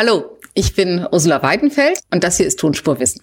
Hallo, 0.00 0.38
ich 0.54 0.76
bin 0.76 1.04
Ursula 1.10 1.42
Weidenfeld 1.42 1.98
und 2.12 2.22
das 2.22 2.36
hier 2.36 2.46
ist 2.46 2.60
Tonspurwissen. 2.60 3.20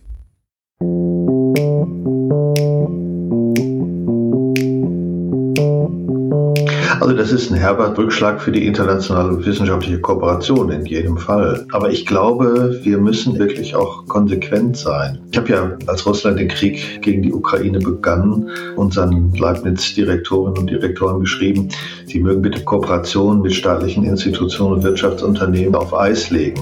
Also 6.99 7.13
das 7.13 7.31
ist 7.31 7.51
ein 7.51 7.57
herber 7.57 7.95
Rückschlag 7.97 8.41
für 8.41 8.51
die 8.51 8.65
internationale 8.65 9.45
wissenschaftliche 9.45 9.99
Kooperation 9.99 10.71
in 10.71 10.85
jedem 10.85 11.17
Fall. 11.17 11.65
Aber 11.71 11.89
ich 11.89 12.05
glaube, 12.05 12.79
wir 12.83 12.97
müssen 12.97 13.37
wirklich 13.37 13.75
auch 13.75 14.05
konsequent 14.07 14.77
sein. 14.77 15.19
Ich 15.31 15.37
habe 15.37 15.49
ja, 15.49 15.77
als 15.87 16.05
Russland 16.05 16.39
den 16.39 16.47
Krieg 16.47 17.01
gegen 17.01 17.21
die 17.21 17.33
Ukraine 17.33 17.79
begann, 17.79 18.49
unseren 18.75 19.33
Leibniz-Direktorinnen 19.33 20.57
und 20.57 20.69
Direktoren 20.69 21.19
geschrieben, 21.19 21.69
sie 22.05 22.19
mögen 22.19 22.41
bitte 22.41 22.63
Kooperation 22.63 23.41
mit 23.41 23.53
staatlichen 23.53 24.05
Institutionen 24.05 24.75
und 24.75 24.83
Wirtschaftsunternehmen 24.83 25.75
auf 25.75 25.93
Eis 25.93 26.29
legen. 26.29 26.61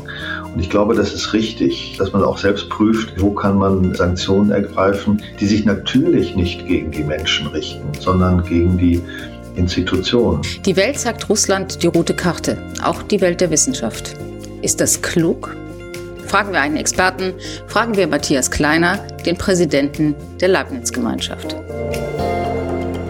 Und 0.54 0.59
ich 0.59 0.70
glaube, 0.70 0.93
das 0.93 1.13
ist 1.13 1.34
richtig, 1.34 1.95
dass 1.97 2.13
man 2.13 2.23
auch 2.23 2.38
selbst 2.38 2.70
prüft, 2.70 3.20
wo 3.20 3.31
kann 3.31 3.57
man 3.57 3.93
Sanktionen 3.95 4.52
ergreifen, 4.52 5.21
die 5.40 5.48
sich 5.48 5.65
natürlich 5.65 6.35
nicht 6.35 6.68
gegen 6.68 6.91
die 6.91 7.04
Menschen 7.04 7.48
richten, 7.48 7.88
sondern 7.99 8.43
gegen 8.43 8.77
die 8.77 9.02
Institutionen. 9.55 10.41
Die 10.66 10.75
Welt 10.75 10.99
sagt 10.99 11.30
Russland 11.30 11.84
die 11.84 11.88
rote 11.88 12.16
Karte, 12.16 12.57
auch 12.84 13.03
die 13.03 13.21
Welt 13.21 13.41
der 13.41 13.49
Wissenschaft. 13.49 14.16
Ist 14.62 14.81
das 14.81 15.02
klug? 15.02 15.55
Fragen 16.26 16.52
wir 16.52 16.62
einen 16.62 16.77
Experten, 16.77 17.34
fragen 17.67 17.95
wir 17.95 18.07
Matthias 18.07 18.49
Kleiner, 18.49 18.98
den 19.26 19.38
Präsidenten 19.38 20.16
der 20.39 20.49
Leibniz-Gemeinschaft. 20.49 21.55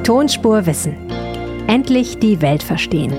Tonspur 0.04 0.66
Wissen. 0.66 0.98
Endlich 1.68 2.20
die 2.20 2.42
Welt 2.42 2.62
verstehen. 2.62 3.14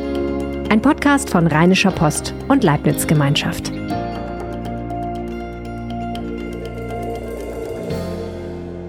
Ein 0.68 0.82
Podcast 0.82 1.30
von 1.30 1.46
Rheinischer 1.46 1.90
Post 1.90 2.34
und 2.48 2.64
Leibniz 2.64 3.06
Gemeinschaft. 3.06 3.72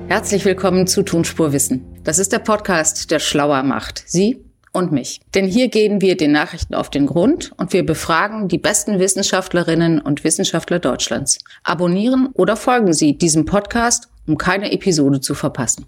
Herzlich 0.07 0.43
willkommen 0.45 0.87
zu 0.87 1.03
Tonspur 1.03 1.53
Wissen. 1.53 1.94
Das 2.05 2.19
ist 2.19 2.31
der 2.31 2.39
Podcast, 2.39 3.09
der 3.09 3.17
schlauer 3.17 3.63
macht. 3.63 4.03
Sie 4.05 4.37
und 4.71 4.91
mich. 4.91 5.21
Denn 5.33 5.47
hier 5.47 5.69
gehen 5.69 6.01
wir 6.01 6.15
den 6.15 6.31
Nachrichten 6.31 6.75
auf 6.75 6.91
den 6.91 7.07
Grund 7.07 7.51
und 7.57 7.73
wir 7.73 7.83
befragen 7.83 8.47
die 8.47 8.59
besten 8.59 8.99
Wissenschaftlerinnen 8.99 9.99
und 10.01 10.23
Wissenschaftler 10.23 10.77
Deutschlands. 10.77 11.39
Abonnieren 11.63 12.29
oder 12.33 12.57
folgen 12.57 12.93
Sie 12.93 13.17
diesem 13.17 13.45
Podcast, 13.45 14.07
um 14.27 14.37
keine 14.37 14.71
Episode 14.71 15.19
zu 15.19 15.33
verpassen. 15.33 15.87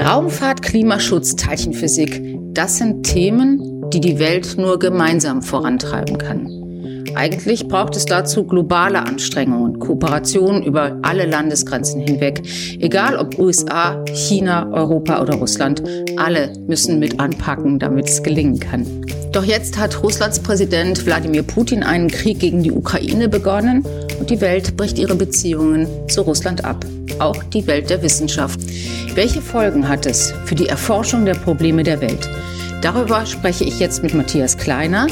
Raumfahrt, 0.00 0.62
Klimaschutz, 0.62 1.36
Teilchenphysik, 1.36 2.36
das 2.54 2.78
sind 2.78 3.04
Themen, 3.04 3.88
die 3.90 4.00
die 4.00 4.18
Welt 4.18 4.56
nur 4.58 4.80
gemeinsam 4.80 5.42
vorantreiben 5.42 6.18
kann. 6.18 6.63
Eigentlich 7.14 7.68
braucht 7.68 7.96
es 7.96 8.04
dazu 8.04 8.44
globale 8.44 9.00
Anstrengungen, 9.00 9.78
Kooperationen 9.78 10.62
über 10.62 10.98
alle 11.02 11.26
Landesgrenzen 11.26 12.00
hinweg. 12.00 12.42
Egal 12.80 13.16
ob 13.16 13.38
USA, 13.38 14.04
China, 14.12 14.70
Europa 14.72 15.22
oder 15.22 15.34
Russland, 15.34 15.82
alle 16.16 16.52
müssen 16.66 16.98
mit 16.98 17.20
anpacken, 17.20 17.78
damit 17.78 18.08
es 18.08 18.22
gelingen 18.22 18.58
kann. 18.58 18.86
Doch 19.32 19.44
jetzt 19.44 19.78
hat 19.78 20.00
Russlands 20.02 20.38
Präsident 20.38 21.04
Wladimir 21.06 21.42
Putin 21.42 21.82
einen 21.82 22.08
Krieg 22.08 22.38
gegen 22.38 22.62
die 22.62 22.70
Ukraine 22.70 23.28
begonnen 23.28 23.84
und 24.20 24.30
die 24.30 24.40
Welt 24.40 24.76
bricht 24.76 24.96
ihre 24.96 25.16
Beziehungen 25.16 25.88
zu 26.08 26.22
Russland 26.22 26.64
ab. 26.64 26.86
Auch 27.18 27.42
die 27.42 27.66
Welt 27.66 27.90
der 27.90 28.00
Wissenschaft. 28.02 28.60
Welche 29.14 29.40
Folgen 29.40 29.88
hat 29.88 30.06
es 30.06 30.32
für 30.44 30.54
die 30.54 30.66
Erforschung 30.66 31.24
der 31.24 31.34
Probleme 31.34 31.82
der 31.82 32.00
Welt? 32.00 32.28
Darüber 32.84 33.24
spreche 33.24 33.64
ich 33.64 33.78
jetzt 33.78 34.02
mit 34.02 34.12
Matthias 34.12 34.58
Kleiner. 34.58 35.06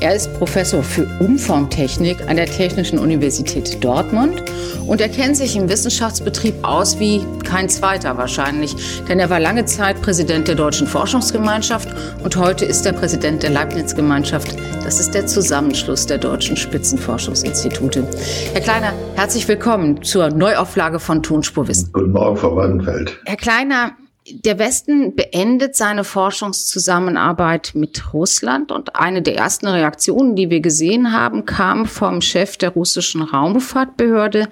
Er 0.00 0.16
ist 0.16 0.34
Professor 0.38 0.82
für 0.82 1.06
Umformtechnik 1.20 2.28
an 2.28 2.34
der 2.34 2.46
Technischen 2.46 2.98
Universität 2.98 3.82
Dortmund 3.84 4.42
und 4.88 5.00
er 5.00 5.08
kennt 5.08 5.36
sich 5.36 5.54
im 5.54 5.68
Wissenschaftsbetrieb 5.68 6.52
aus 6.62 6.98
wie 6.98 7.24
kein 7.44 7.68
zweiter 7.68 8.16
wahrscheinlich, 8.16 8.74
denn 9.08 9.20
er 9.20 9.30
war 9.30 9.38
lange 9.38 9.66
Zeit 9.66 10.02
Präsident 10.02 10.48
der 10.48 10.56
Deutschen 10.56 10.88
Forschungsgemeinschaft 10.88 11.88
und 12.24 12.34
heute 12.34 12.64
ist 12.64 12.84
er 12.86 12.92
Präsident 12.92 13.44
der 13.44 13.50
Leibniz-Gemeinschaft. 13.50 14.56
Das 14.82 14.98
ist 14.98 15.14
der 15.14 15.28
Zusammenschluss 15.28 16.06
der 16.06 16.18
deutschen 16.18 16.56
Spitzenforschungsinstitute. 16.56 18.04
Herr 18.52 18.62
Kleiner, 18.62 18.92
herzlich 19.14 19.46
willkommen 19.46 20.02
zur 20.02 20.30
Neuauflage 20.30 20.98
von 20.98 21.22
Tonspurwissen. 21.22 21.92
Guten 21.92 22.10
Morgen, 22.10 22.36
Frau 22.36 22.56
Wandenfeld. 22.56 23.16
Herr 23.26 23.36
Kleiner, 23.36 23.92
der 24.30 24.58
Westen 24.58 25.16
beendet 25.16 25.74
seine 25.74 26.04
Forschungszusammenarbeit 26.04 27.72
mit 27.74 28.12
Russland 28.12 28.70
und 28.70 28.94
eine 28.94 29.20
der 29.20 29.36
ersten 29.36 29.66
Reaktionen, 29.66 30.36
die 30.36 30.48
wir 30.48 30.60
gesehen 30.60 31.12
haben, 31.12 31.44
kam 31.44 31.86
vom 31.86 32.20
Chef 32.20 32.56
der 32.56 32.70
russischen 32.70 33.22
Raumfahrtbehörde, 33.22 34.48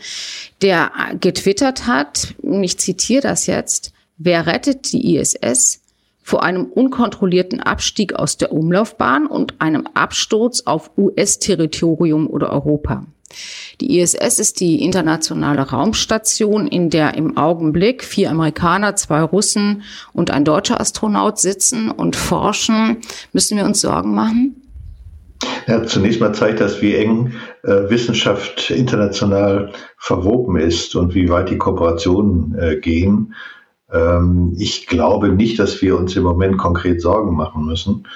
der 0.60 0.90
getwittert 1.20 1.86
hat, 1.86 2.34
ich 2.42 2.78
zitiere 2.78 3.22
das 3.22 3.46
jetzt, 3.46 3.92
wer 4.18 4.46
rettet 4.46 4.92
die 4.92 5.16
ISS 5.16 5.80
vor 6.22 6.42
einem 6.42 6.66
unkontrollierten 6.66 7.60
Abstieg 7.60 8.14
aus 8.14 8.36
der 8.36 8.52
Umlaufbahn 8.52 9.26
und 9.26 9.60
einem 9.60 9.86
Absturz 9.94 10.62
auf 10.64 10.90
US-Territorium 10.98 12.26
oder 12.26 12.50
Europa? 12.50 13.06
Die 13.80 14.00
ISS 14.00 14.38
ist 14.38 14.60
die 14.60 14.82
internationale 14.82 15.62
Raumstation, 15.62 16.66
in 16.66 16.90
der 16.90 17.14
im 17.14 17.36
Augenblick 17.36 18.04
vier 18.04 18.30
Amerikaner, 18.30 18.96
zwei 18.96 19.22
Russen 19.22 19.82
und 20.12 20.30
ein 20.30 20.44
deutscher 20.44 20.80
Astronaut 20.80 21.38
sitzen 21.38 21.90
und 21.90 22.16
forschen. 22.16 22.98
Müssen 23.32 23.56
wir 23.56 23.64
uns 23.64 23.80
Sorgen 23.80 24.14
machen? 24.14 24.56
Ja, 25.66 25.84
zunächst 25.84 26.20
mal 26.20 26.34
zeigt 26.34 26.60
das, 26.60 26.82
wie 26.82 26.94
eng 26.94 27.32
äh, 27.62 27.88
Wissenschaft 27.88 28.70
international 28.70 29.72
verwoben 29.96 30.56
ist 30.56 30.94
und 30.96 31.14
wie 31.14 31.28
weit 31.28 31.48
die 31.50 31.58
Kooperationen 31.58 32.58
äh, 32.58 32.76
gehen. 32.76 33.34
Ähm, 33.92 34.54
ich 34.58 34.86
glaube 34.86 35.30
nicht, 35.30 35.58
dass 35.58 35.80
wir 35.80 35.96
uns 35.96 36.14
im 36.16 36.24
Moment 36.24 36.58
konkret 36.58 37.00
Sorgen 37.00 37.34
machen 37.34 37.64
müssen. 37.64 38.06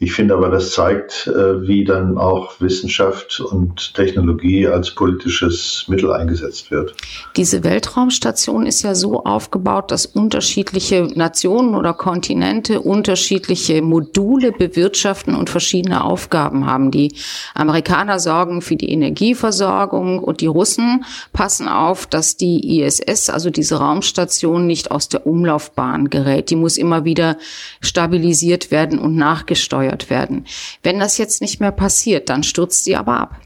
Ich 0.00 0.12
finde 0.12 0.34
aber, 0.34 0.48
das 0.48 0.70
zeigt, 0.70 1.26
äh, 1.26 1.66
wie 1.66 1.84
dann 1.84 2.18
auch 2.18 2.60
Wissenschaft 2.60 3.40
und 3.40 3.94
Technologie 3.94 4.68
als 4.68 4.92
politisches 4.92 5.86
Mittel 5.88 6.12
eingesetzt 6.12 6.70
wird. 6.70 6.94
Diese 7.36 7.64
Weltraumstation 7.64 8.64
ist 8.64 8.82
ja 8.82 8.94
so 8.94 9.24
aufgebaut, 9.24 9.90
dass 9.90 10.06
unterschiedliche 10.06 11.08
Nationen 11.16 11.74
oder 11.74 11.94
Kontinente 11.94 12.80
unterschiedliche 12.80 13.82
Module 13.82 14.52
bewirtschaften 14.52 15.34
und 15.34 15.50
verschiedene 15.50 16.04
Aufgaben 16.04 16.66
haben. 16.66 16.92
Die 16.92 17.16
Amerikaner 17.54 18.20
sorgen 18.20 18.62
für 18.62 18.76
die 18.76 18.92
Energieversorgung 18.92 20.20
und 20.20 20.42
die 20.42 20.46
Russen 20.46 21.04
passen 21.32 21.66
auf, 21.66 22.06
dass 22.06 22.36
die 22.36 22.82
ISS, 22.82 23.30
also 23.30 23.50
diese 23.50 23.78
Raumstation, 23.80 24.64
nicht 24.64 24.92
aus 24.92 25.08
der 25.08 25.26
Umlaufbahn 25.26 26.08
gerät. 26.08 26.50
Die 26.50 26.56
muss 26.56 26.76
immer 26.76 27.04
wieder 27.04 27.36
stabilisiert 27.80 28.70
werden 28.70 29.00
und 29.00 29.16
nachgesteuert 29.16 29.87
gesteuert 29.88 30.10
werden. 30.10 30.46
Wenn 30.82 30.98
das 30.98 31.18
jetzt 31.18 31.40
nicht 31.40 31.60
mehr 31.60 31.72
passiert, 31.72 32.28
dann 32.28 32.42
stürzt 32.42 32.84
sie 32.84 32.96
aber 32.96 33.20
ab. 33.20 33.40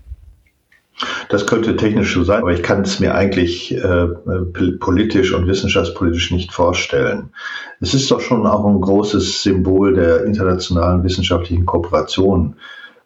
Das 1.30 1.46
könnte 1.46 1.74
technisch 1.74 2.14
so 2.14 2.22
sein, 2.22 2.42
aber 2.42 2.52
ich 2.52 2.62
kann 2.62 2.82
es 2.82 3.00
mir 3.00 3.14
eigentlich 3.14 3.74
äh, 3.74 4.06
politisch 4.78 5.32
und 5.32 5.48
wissenschaftspolitisch 5.48 6.30
nicht 6.30 6.52
vorstellen. 6.52 7.30
Es 7.80 7.94
ist 7.94 8.10
doch 8.10 8.20
schon 8.20 8.46
auch 8.46 8.64
ein 8.66 8.80
großes 8.80 9.42
Symbol 9.42 9.94
der 9.94 10.24
internationalen 10.24 11.02
wissenschaftlichen 11.02 11.66
Kooperation, 11.66 12.56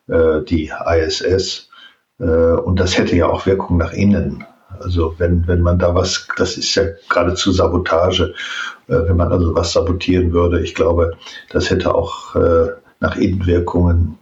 äh, 0.08 0.42
die 0.42 0.72
ISS. 0.84 1.70
Äh, 2.18 2.24
und 2.24 2.80
das 2.80 2.98
hätte 2.98 3.16
ja 3.16 3.28
auch 3.28 3.46
Wirkung 3.46 3.78
nach 3.78 3.92
innen. 3.92 4.44
Also 4.80 5.14
wenn, 5.18 5.46
wenn 5.46 5.62
man 5.62 5.78
da 5.78 5.94
was, 5.94 6.28
das 6.36 6.58
ist 6.58 6.74
ja 6.74 6.82
geradezu 7.08 7.52
Sabotage, 7.52 8.34
äh, 8.88 8.94
wenn 9.06 9.16
man 9.16 9.32
also 9.32 9.54
was 9.54 9.72
sabotieren 9.72 10.32
würde. 10.32 10.60
Ich 10.60 10.74
glaube, 10.74 11.16
das 11.50 11.70
hätte 11.70 11.94
auch 11.94 12.34
äh, 12.34 12.72
nach 13.00 13.16
Innenwirkungen 13.16 14.18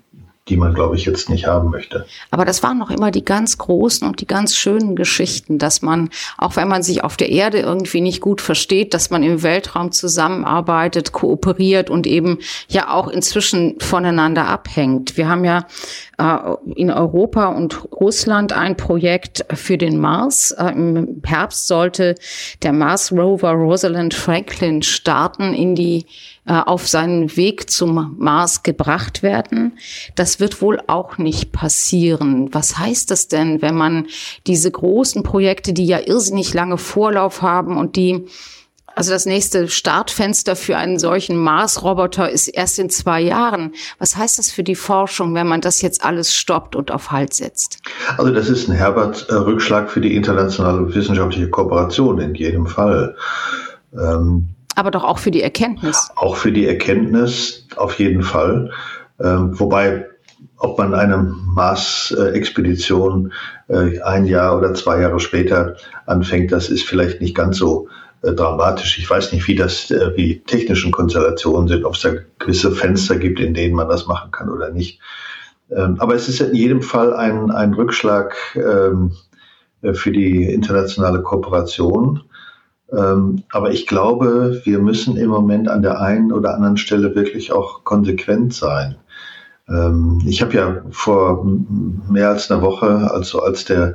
die 0.49 0.59
man, 0.59 0.75
glaube 0.75 0.97
ich, 0.97 1.07
jetzt 1.07 1.31
nicht 1.31 1.47
haben 1.47 1.71
möchte. 1.71 2.07
Aber 2.31 2.45
das 2.45 2.63
waren 2.63 2.77
noch 2.77 2.91
immer 2.91 3.11
die 3.11 3.25
ganz 3.25 3.57
großen 3.57 4.07
und 4.07 4.21
die 4.21 4.27
ganz 4.27 4.55
schönen 4.55 4.95
Geschichten, 4.95 5.59
dass 5.59 5.81
man, 5.81 6.11
auch 6.37 6.57
wenn 6.57 6.69
man 6.69 6.83
sich 6.83 7.03
auf 7.03 7.17
der 7.17 7.31
Erde 7.31 7.61
irgendwie 7.61 8.03
nicht 8.03 8.21
gut 8.21 8.43
versteht, 8.43 8.93
dass 8.93 9.09
man 9.09 9.23
im 9.23 9.43
Weltraum 9.43 9.91
zusammenarbeitet, 9.91 11.13
kooperiert 11.13 11.89
und 11.89 12.07
eben 12.07 12.41
ja 12.69 12.93
auch 12.93 13.09
inzwischen 13.09 13.81
voneinander 13.81 14.47
abhängt. 14.47 15.17
Wir 15.17 15.31
haben 15.31 15.45
ja 15.45 15.67
in 16.17 16.91
Europa 16.91 17.47
und 17.49 17.91
Russland 17.93 18.53
ein 18.53 18.77
Projekt 18.77 19.45
für 19.53 19.77
den 19.77 19.99
Mars. 19.99 20.53
Äh, 20.53 20.69
Im 20.69 21.23
Herbst 21.25 21.67
sollte 21.67 22.15
der 22.63 22.73
Mars 22.73 23.11
Rover 23.11 23.53
Rosalind 23.53 24.15
Franklin 24.15 24.83
starten 24.83 25.55
in 25.55 25.75
die 25.75 26.07
äh, 26.47 26.53
auf 26.53 26.87
seinen 26.87 27.37
Weg 27.37 27.71
zum 27.71 28.17
Mars 28.19 28.63
gebracht 28.63 29.23
werden. 29.23 29.79
Das 30.15 30.41
wird 30.41 30.63
wohl 30.63 30.81
auch 30.87 31.19
nicht 31.19 31.53
passieren. 31.53 32.53
Was 32.53 32.79
heißt 32.79 33.11
das 33.11 33.29
denn, 33.29 33.61
wenn 33.63 33.75
man 33.75 34.07
diese 34.47 34.71
großen 34.71 35.23
Projekte, 35.23 35.73
die 35.73 35.87
ja 35.87 35.99
irrsinnig 35.99 36.55
lange 36.55 36.79
Vorlauf 36.79 37.43
haben 37.43 37.77
und 37.77 37.97
die 37.97 38.27
Also 38.95 39.11
das 39.11 39.27
nächste 39.27 39.69
Startfenster 39.69 40.57
für 40.57 40.77
einen 40.77 40.99
solchen 40.99 41.37
Mars-Roboter 41.37 42.31
ist 42.31 42.49
erst 42.49 42.79
in 42.79 42.91
zwei 42.91 43.21
Jahren. 43.21 43.73
Was 43.99 44.17
heißt 44.17 44.39
das 44.39 44.51
für 44.51 44.63
die 44.63 44.77
Forschung, 44.77 45.35
wenn 45.35 45.49
man 45.49 45.61
das 45.61 45.83
jetzt 45.83 46.05
alles 46.05 46.35
stoppt 46.35 46.77
und 46.77 46.93
auf 46.93 47.11
Halt 47.11 47.35
setzt? 47.35 47.79
Also 48.17 48.33
das 48.33 48.49
ist 48.49 48.69
ein 48.69 48.75
Herbert 48.75 49.27
Rückschlag 49.31 49.91
für 49.91 50.01
die 50.01 50.15
internationale 50.15 50.95
wissenschaftliche 50.95 51.51
Kooperation 51.51 52.21
in 52.21 52.35
jedem 52.35 52.67
Fall. 52.67 53.17
Ähm, 53.93 54.49
Aber 54.77 54.91
doch 54.91 55.05
auch 55.05 55.19
für 55.19 55.31
die 55.31 55.43
Erkenntnis. 55.43 56.11
Auch 56.15 56.37
für 56.37 56.53
die 56.53 56.67
Erkenntnis 56.67 57.67
auf 57.77 57.99
jeden 57.99 58.23
Fall. 58.23 58.71
Ähm, 59.21 59.59
wobei 59.59 60.07
ob 60.57 60.79
man 60.79 60.95
eine 60.95 61.19
Mars-Expedition 61.19 63.33
äh, 63.69 64.01
ein 64.01 64.25
Jahr 64.25 64.57
oder 64.57 64.73
zwei 64.75 65.01
Jahre 65.01 65.21
später 65.21 65.77
anfängt, 66.07 66.53
das 66.53 66.71
ist 66.71 66.85
vielleicht 66.85 67.21
nicht 67.21 67.35
ganz 67.35 67.59
so 67.59 67.89
äh, 67.89 67.91
dramatisch. 68.33 68.99
Ich 68.99 69.09
weiß 69.09 69.33
nicht, 69.33 69.47
wie 69.49 69.55
das, 69.55 69.91
äh, 69.91 70.13
wie 70.17 70.41
technischen 70.41 70.93
Konstellationen 70.93 71.69
sind, 71.69 71.85
ob 71.85 71.95
es 71.95 72.01
da 72.01 72.11
gewisse 72.39 72.73
Fenster 72.73 73.17
gibt, 73.17 73.41
in 73.41 73.55
denen 73.55 73.75
man 73.75 73.89
das 73.89 74.07
machen 74.07 74.31
kann 74.31 74.51
oder 74.51 74.71
nicht. 74.71 75.01
Ähm, 75.71 75.97
aber 75.99 76.15
es 76.15 76.29
ist 76.29 76.41
in 76.41 76.55
jedem 76.55 76.83
Fall 76.83 77.15
ein, 77.15 77.51
ein 77.51 77.75
Rückschlag 77.75 78.35
ähm, 78.57 79.13
für 79.93 80.13
die 80.13 80.45
internationale 80.45 81.23
Kooperation. 81.23 82.23
Ähm, 82.93 83.43
aber 83.51 83.71
ich 83.71 83.87
glaube, 83.87 84.61
wir 84.65 84.79
müssen 84.79 85.17
im 85.17 85.29
Moment 85.29 85.69
an 85.69 85.83
der 85.83 86.01
einen 86.01 86.33
oder 86.33 86.55
anderen 86.55 86.77
Stelle 86.77 87.15
wirklich 87.15 87.53
auch 87.53 87.85
konsequent 87.85 88.55
sein. 88.55 88.97
Ich 90.27 90.43
habe 90.43 90.53
ja 90.53 90.83
vor 90.91 91.43
mehr 92.11 92.29
als 92.29 92.51
einer 92.51 92.61
Woche, 92.61 93.11
also 93.11 93.41
als 93.41 93.65
der 93.65 93.89
äh, 93.89 93.95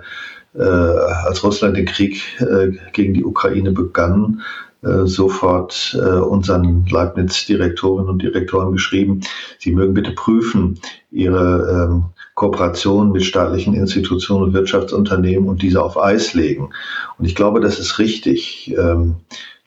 als 0.63 1.43
Russland 1.43 1.77
den 1.77 1.85
Krieg 1.85 2.21
äh, 2.39 2.71
gegen 2.93 3.13
die 3.13 3.23
Ukraine 3.23 3.71
begann, 3.71 4.41
äh, 4.81 5.05
sofort 5.05 5.97
äh, 6.01 6.19
unseren 6.19 6.85
Leibniz-Direktorinnen 6.85 8.09
und 8.09 8.21
Direktoren 8.21 8.71
geschrieben, 8.71 9.21
sie 9.57 9.71
mögen 9.71 9.93
bitte 9.93 10.11
prüfen 10.11 10.79
ihre 11.11 11.89
ähm, 11.89 12.03
Kooperation 12.35 13.11
mit 13.11 13.25
staatlichen 13.25 13.73
Institutionen 13.73 14.45
und 14.45 14.53
Wirtschaftsunternehmen 14.53 15.49
und 15.49 15.61
diese 15.61 15.83
auf 15.83 16.01
Eis 16.01 16.33
legen. 16.33 16.69
Und 17.17 17.25
ich 17.25 17.35
glaube, 17.35 17.59
das 17.59 17.77
ist 17.77 17.99
richtig, 17.99 18.73
ähm, 18.77 19.17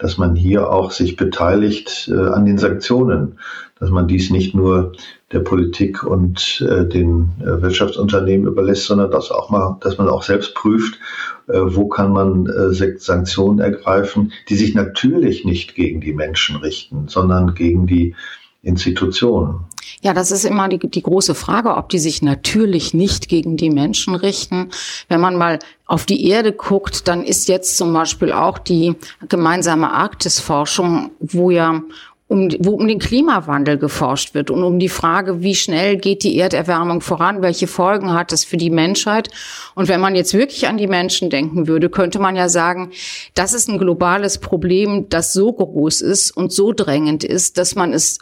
dass 0.02 0.18
man 0.18 0.34
hier 0.34 0.68
auch 0.68 0.90
sich 0.90 1.14
beteiligt 1.14 2.10
äh, 2.12 2.18
an 2.18 2.44
den 2.44 2.58
Sanktionen, 2.58 3.38
dass 3.78 3.90
man 3.90 4.08
dies 4.08 4.30
nicht 4.30 4.52
nur 4.52 4.92
der 5.30 5.38
Politik 5.38 6.02
und 6.02 6.60
äh, 6.68 6.84
den 6.84 7.30
äh, 7.40 7.62
Wirtschaftsunternehmen 7.62 8.48
überlässt, 8.48 8.86
sondern 8.86 9.12
dass 9.12 9.30
auch 9.30 9.48
mal, 9.48 9.76
dass 9.80 9.98
man 9.98 10.08
auch 10.08 10.24
selbst 10.24 10.56
prüft, 10.56 10.98
äh, 11.46 11.52
wo 11.54 11.86
kann 11.86 12.12
man 12.12 12.46
äh, 12.46 12.98
Sanktionen 12.98 13.60
ergreifen, 13.60 14.32
die 14.48 14.56
sich 14.56 14.74
natürlich 14.74 15.44
nicht 15.44 15.76
gegen 15.76 16.00
die 16.00 16.12
Menschen 16.12 16.56
richten, 16.56 17.06
sondern 17.06 17.54
gegen 17.54 17.86
die 17.86 18.16
Institutionen. 18.62 19.64
Ja, 20.02 20.14
das 20.14 20.30
ist 20.30 20.44
immer 20.44 20.68
die, 20.68 20.78
die 20.78 21.02
große 21.02 21.34
Frage, 21.34 21.76
ob 21.76 21.88
die 21.88 21.98
sich 21.98 22.22
natürlich 22.22 22.94
nicht 22.94 23.28
gegen 23.28 23.56
die 23.56 23.70
Menschen 23.70 24.14
richten. 24.14 24.70
Wenn 25.08 25.20
man 25.20 25.36
mal 25.36 25.58
auf 25.86 26.06
die 26.06 26.28
Erde 26.28 26.52
guckt, 26.52 27.08
dann 27.08 27.24
ist 27.24 27.48
jetzt 27.48 27.76
zum 27.76 27.92
Beispiel 27.92 28.32
auch 28.32 28.58
die 28.58 28.94
gemeinsame 29.28 29.92
Arktisforschung, 29.92 31.10
wo 31.18 31.50
ja 31.50 31.82
um, 32.28 32.48
wo 32.60 32.70
um 32.70 32.88
den 32.88 32.98
Klimawandel 32.98 33.76
geforscht 33.76 34.32
wird 34.32 34.50
und 34.50 34.62
um 34.64 34.78
die 34.78 34.88
Frage, 34.88 35.42
wie 35.42 35.54
schnell 35.54 35.98
geht 35.98 36.22
die 36.22 36.38
Erderwärmung 36.38 37.02
voran, 37.02 37.42
welche 37.42 37.66
Folgen 37.66 38.14
hat 38.14 38.32
das 38.32 38.42
für 38.42 38.56
die 38.56 38.70
Menschheit. 38.70 39.28
Und 39.74 39.88
wenn 39.88 40.00
man 40.00 40.14
jetzt 40.14 40.32
wirklich 40.32 40.66
an 40.66 40.78
die 40.78 40.86
Menschen 40.86 41.28
denken 41.28 41.66
würde, 41.66 41.90
könnte 41.90 42.18
man 42.18 42.34
ja 42.34 42.48
sagen, 42.48 42.90
das 43.34 43.52
ist 43.52 43.68
ein 43.68 43.78
globales 43.78 44.38
Problem, 44.38 45.10
das 45.10 45.34
so 45.34 45.52
groß 45.52 46.00
ist 46.00 46.30
und 46.30 46.52
so 46.52 46.72
drängend 46.72 47.22
ist, 47.22 47.58
dass 47.58 47.74
man 47.74 47.92
es 47.92 48.18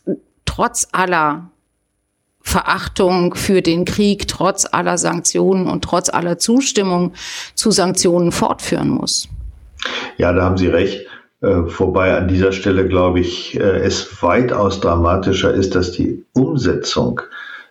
trotz 0.60 0.88
aller 0.92 1.50
Verachtung 2.42 3.34
für 3.34 3.62
den 3.62 3.86
Krieg, 3.86 4.28
trotz 4.28 4.66
aller 4.70 4.98
Sanktionen 4.98 5.66
und 5.66 5.82
trotz 5.82 6.10
aller 6.10 6.36
Zustimmung 6.36 7.14
zu 7.54 7.70
Sanktionen 7.70 8.30
fortführen 8.30 8.90
muss. 8.90 9.26
Ja, 10.18 10.34
da 10.34 10.42
haben 10.42 10.58
Sie 10.58 10.66
recht. 10.66 11.06
Äh, 11.40 11.46
wobei 11.78 12.14
an 12.14 12.28
dieser 12.28 12.52
Stelle, 12.52 12.86
glaube 12.86 13.20
ich, 13.20 13.58
äh, 13.58 13.80
es 13.80 14.22
weitaus 14.22 14.80
dramatischer 14.80 15.54
ist, 15.54 15.74
dass 15.74 15.92
die 15.92 16.26
Umsetzung 16.34 17.22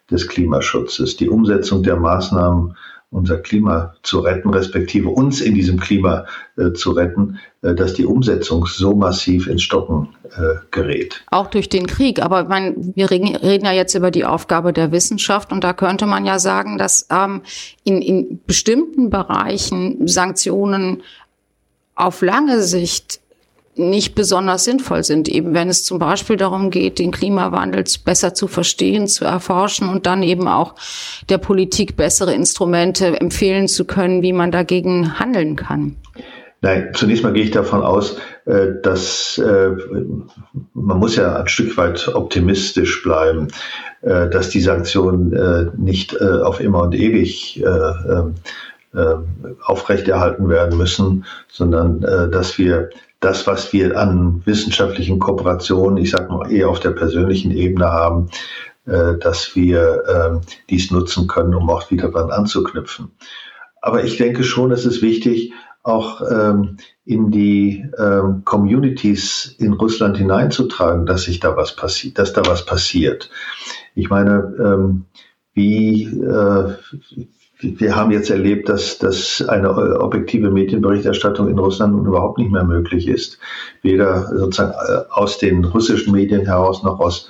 des 0.10 0.28
Klimaschutzes, 0.28 1.16
die 1.16 1.30
Umsetzung 1.30 1.84
der 1.84 1.96
Maßnahmen, 1.96 2.76
unser 3.12 3.38
Klima 3.38 3.96
zu 4.04 4.20
retten, 4.20 4.50
respektive 4.50 5.10
uns 5.10 5.42
in 5.42 5.56
diesem 5.56 5.80
Klima 5.80 6.26
äh, 6.58 6.74
zu 6.74 6.92
retten, 6.92 7.40
äh, 7.64 7.74
dass 7.74 7.96
die 7.96 8.06
Umsetzung 8.06 8.68
so 8.68 8.96
massiv 8.96 9.48
ins 9.48 9.64
Stocken 9.64 10.10
äh, 10.32 10.60
gerät. 10.70 11.24
Auch 11.32 11.48
durch 11.48 11.70
den 11.70 11.88
Krieg. 11.88 12.22
Aber 12.22 12.44
mein, 12.44 12.94
wir 12.96 13.10
reden, 13.10 13.36
reden, 13.36 13.66
ja 13.66 13.72
jetzt 13.72 13.96
über 13.96 14.12
die 14.12 14.26
Aufgabe 14.26 14.74
der 14.74 14.92
Wissenschaft 14.92 15.52
und 15.52 15.64
da 15.64 15.74
könnte 15.74 16.06
man 16.06 16.26
ja 16.26 16.38
sagen, 16.38 16.78
dass 16.78 17.08
ähm, 17.10 17.42
in, 17.84 18.02
in 18.02 18.42
bestimmten 18.46 19.10
Bereichen 19.10 20.08
Sanktionen 20.08 21.02
auf 21.96 22.22
lange 22.22 22.62
Sicht 22.62 23.22
nicht 23.76 24.16
besonders 24.16 24.66
sinnvoll 24.66 25.04
sind, 25.04 25.30
eben 25.30 25.54
wenn 25.54 25.70
es 25.70 25.86
zum 25.86 26.00
Beispiel 26.00 26.36
darum 26.36 26.70
geht, 26.70 27.00
den 27.00 27.12
Klimawandel 27.12 27.86
besser 28.04 28.34
zu 28.34 28.48
verstehen, 28.48 29.08
zu 29.08 29.26
erforschen 29.26 29.88
und 29.88 30.06
dann 30.06 30.24
eben 30.24 30.48
auch 30.48 30.76
der 31.30 31.38
Politik 31.38 31.96
bessere 31.96 32.34
Instrumente 32.34 33.20
empfehlen 33.20 33.68
zu 33.68 33.86
können, 33.86 34.22
wie 34.22 34.34
man 34.34 34.52
dagegen 34.52 35.20
handeln 35.20 35.56
kann. 35.56 35.96
Nein, 36.62 36.92
zunächst 36.94 37.24
mal 37.24 37.32
gehe 37.32 37.44
ich 37.44 37.52
davon 37.52 37.84
aus, 37.84 38.18
äh, 38.46 38.68
dass 38.84 39.38
äh, 39.38 39.70
man 40.74 41.00
muss 41.00 41.16
ja 41.16 41.38
ein 41.40 41.48
Stück 41.48 41.78
weit 41.78 42.10
optimistisch 42.14 43.02
bleiben, 43.02 43.48
äh, 44.02 44.30
dass 44.30 44.50
die 44.50 44.60
Sanktionen 44.60 45.72
nicht 45.78 46.20
auf 46.22 46.60
immer 46.60 46.84
und 46.84 46.96
ewig 46.96 47.64
aufrechterhalten 49.62 50.50
werden 50.50 50.78
müssen, 50.78 51.26
sondern 51.48 52.02
dass 52.02 52.58
wir 52.58 52.90
das, 53.20 53.48
was 53.48 53.74
wir 53.74 53.98
an 53.98 54.42
wissenschaftlichen 54.46 55.20
Kooperationen, 55.20 55.98
ich 55.98 56.12
sage 56.12 56.32
mal 56.32 56.52
eher 56.52 56.70
auf 56.70 56.80
der 56.80 56.92
persönlichen 56.92 57.52
Ebene 57.52 57.88
haben, 57.88 58.30
äh, 58.86 59.18
dass 59.18 59.56
wir 59.56 60.04
äh, 60.08 60.48
dies 60.70 60.92
nutzen 60.92 61.28
können, 61.28 61.54
um 61.54 61.70
auch 61.70 61.92
wieder 61.92 62.10
dran 62.10 62.32
anzuknüpfen. 62.32 63.12
Aber 63.82 64.04
ich 64.04 64.18
denke 64.18 64.44
schon, 64.44 64.72
es 64.72 64.86
ist 64.86 65.02
wichtig, 65.02 65.54
auch 65.84 66.22
ähm, 66.30 66.78
in 67.06 67.32
die 67.32 67.86
ähm, 67.98 68.44
Communities 68.46 69.56
in 69.58 69.74
Russland 69.74 70.18
hineinzutragen, 70.18 71.06
dass 71.06 71.24
sich 71.24 71.40
da 71.40 71.56
was 71.56 71.76
passiert, 71.76 72.20
dass 72.20 72.34
da 72.34 72.42
was 72.46 72.66
passiert. 72.66 73.30
Ich 73.96 74.10
meine, 74.10 74.54
ähm, 74.60 75.06
wie, 75.54 76.04
äh, 76.04 76.74
wir 77.62 77.96
haben 77.96 78.12
jetzt 78.12 78.30
erlebt, 78.30 78.70
dass, 78.70 79.00
dass 79.00 79.44
eine 79.48 80.00
objektive 80.00 80.50
Medienberichterstattung 80.50 81.50
in 81.50 81.60
Russland 81.60 81.94
nun 81.94 82.06
überhaupt 82.06 82.38
nicht 82.38 82.52
mehr 82.52 82.64
möglich 82.64 83.08
ist. 83.08 83.38
Weder 83.82 84.28
sozusagen 84.28 84.72
äh, 84.72 85.02
aus 85.10 85.38
den 85.38 85.66
russischen 85.66 86.14
Medien 86.14 86.46
heraus 86.46 86.84
noch 86.84 87.00
aus 87.00 87.28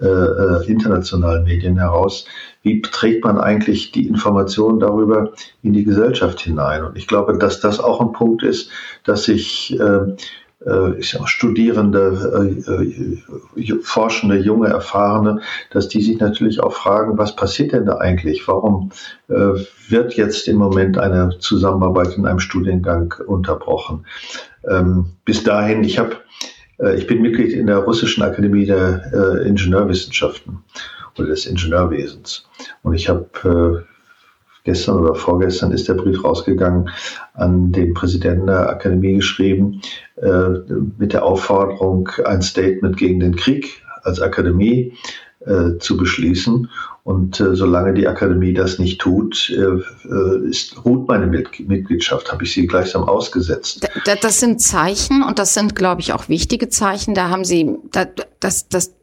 äh, 0.00 0.06
äh, 0.06 0.66
internationalen 0.66 1.44
Medien 1.44 1.78
heraus. 1.78 2.24
Wie 2.62 2.80
trägt 2.80 3.24
man 3.24 3.38
eigentlich 3.38 3.92
die 3.92 4.06
Informationen 4.06 4.80
darüber 4.80 5.32
in 5.62 5.72
die 5.72 5.84
Gesellschaft 5.84 6.40
hinein? 6.40 6.84
Und 6.84 6.96
ich 6.96 7.06
glaube, 7.08 7.36
dass 7.36 7.60
das 7.60 7.80
auch 7.80 8.00
ein 8.00 8.12
Punkt 8.12 8.42
ist, 8.42 8.70
dass 9.04 9.24
sich 9.24 9.78
äh, 9.78 9.82
äh, 9.82 10.16
ich 10.98 11.10
sag, 11.10 11.28
Studierende, 11.28 12.56
äh, 13.56 13.60
äh, 13.60 13.78
Forschende, 13.82 14.36
junge, 14.36 14.68
Erfahrene, 14.68 15.40
dass 15.70 15.88
die 15.88 16.02
sich 16.02 16.18
natürlich 16.18 16.60
auch 16.60 16.72
fragen, 16.72 17.18
was 17.18 17.34
passiert 17.34 17.72
denn 17.72 17.86
da 17.86 17.96
eigentlich? 17.96 18.46
Warum 18.46 18.92
äh, 19.28 19.54
wird 19.88 20.14
jetzt 20.14 20.48
im 20.48 20.56
Moment 20.56 20.98
eine 20.98 21.38
Zusammenarbeit 21.38 22.16
in 22.16 22.26
einem 22.26 22.38
Studiengang 22.38 23.14
unterbrochen? 23.26 24.06
Ähm, 24.68 25.06
bis 25.24 25.42
dahin, 25.42 25.82
ich 25.84 25.98
habe 25.98 26.16
äh, 26.78 26.96
ich 26.96 27.06
bin 27.06 27.22
Mitglied 27.22 27.52
in 27.52 27.66
der 27.66 27.78
Russischen 27.78 28.22
Akademie 28.22 28.66
der 28.66 29.10
äh, 29.12 29.48
Ingenieurwissenschaften 29.48 30.62
oder 31.18 31.28
des 31.28 31.46
Ingenieurwesens. 31.46 32.48
Und 32.82 32.94
ich 32.94 33.08
habe 33.08 33.86
gestern 34.64 35.00
oder 35.00 35.14
vorgestern 35.14 35.72
ist 35.72 35.88
der 35.88 35.94
Brief 35.94 36.22
rausgegangen 36.24 36.90
an 37.34 37.72
den 37.72 37.94
Präsidenten 37.94 38.46
der 38.46 38.68
Akademie 38.68 39.14
geschrieben 39.14 39.80
äh, 40.16 40.48
mit 40.98 41.12
der 41.12 41.24
Aufforderung, 41.24 42.08
ein 42.24 42.42
Statement 42.42 42.96
gegen 42.96 43.20
den 43.20 43.36
Krieg 43.36 43.82
als 44.02 44.20
Akademie 44.20 44.94
äh, 45.46 45.78
zu 45.78 45.96
beschließen. 45.96 46.68
Und 47.04 47.40
äh, 47.40 47.56
solange 47.56 47.94
die 47.94 48.06
Akademie 48.06 48.54
das 48.54 48.78
nicht 48.78 49.00
tut, 49.00 49.50
äh, 49.50 49.62
äh 50.08 50.48
ist, 50.48 50.84
ruht 50.84 51.08
meine 51.08 51.26
Mitgliedschaft, 51.26 52.32
habe 52.32 52.44
ich 52.44 52.52
sie 52.52 52.68
gleichsam 52.68 53.04
ausgesetzt. 53.04 53.88
Das, 54.20 54.38
sind 54.38 54.60
Zeichen 54.60 55.24
und 55.24 55.40
das 55.40 55.54
sind, 55.54 55.74
glaube 55.74 56.00
ich, 56.00 56.12
auch 56.12 56.28
wichtige 56.28 56.68
Zeichen. 56.68 57.14
Da 57.14 57.28
haben 57.28 57.44
Sie, 57.44 57.76
das, 58.38 58.68
das 58.68 58.94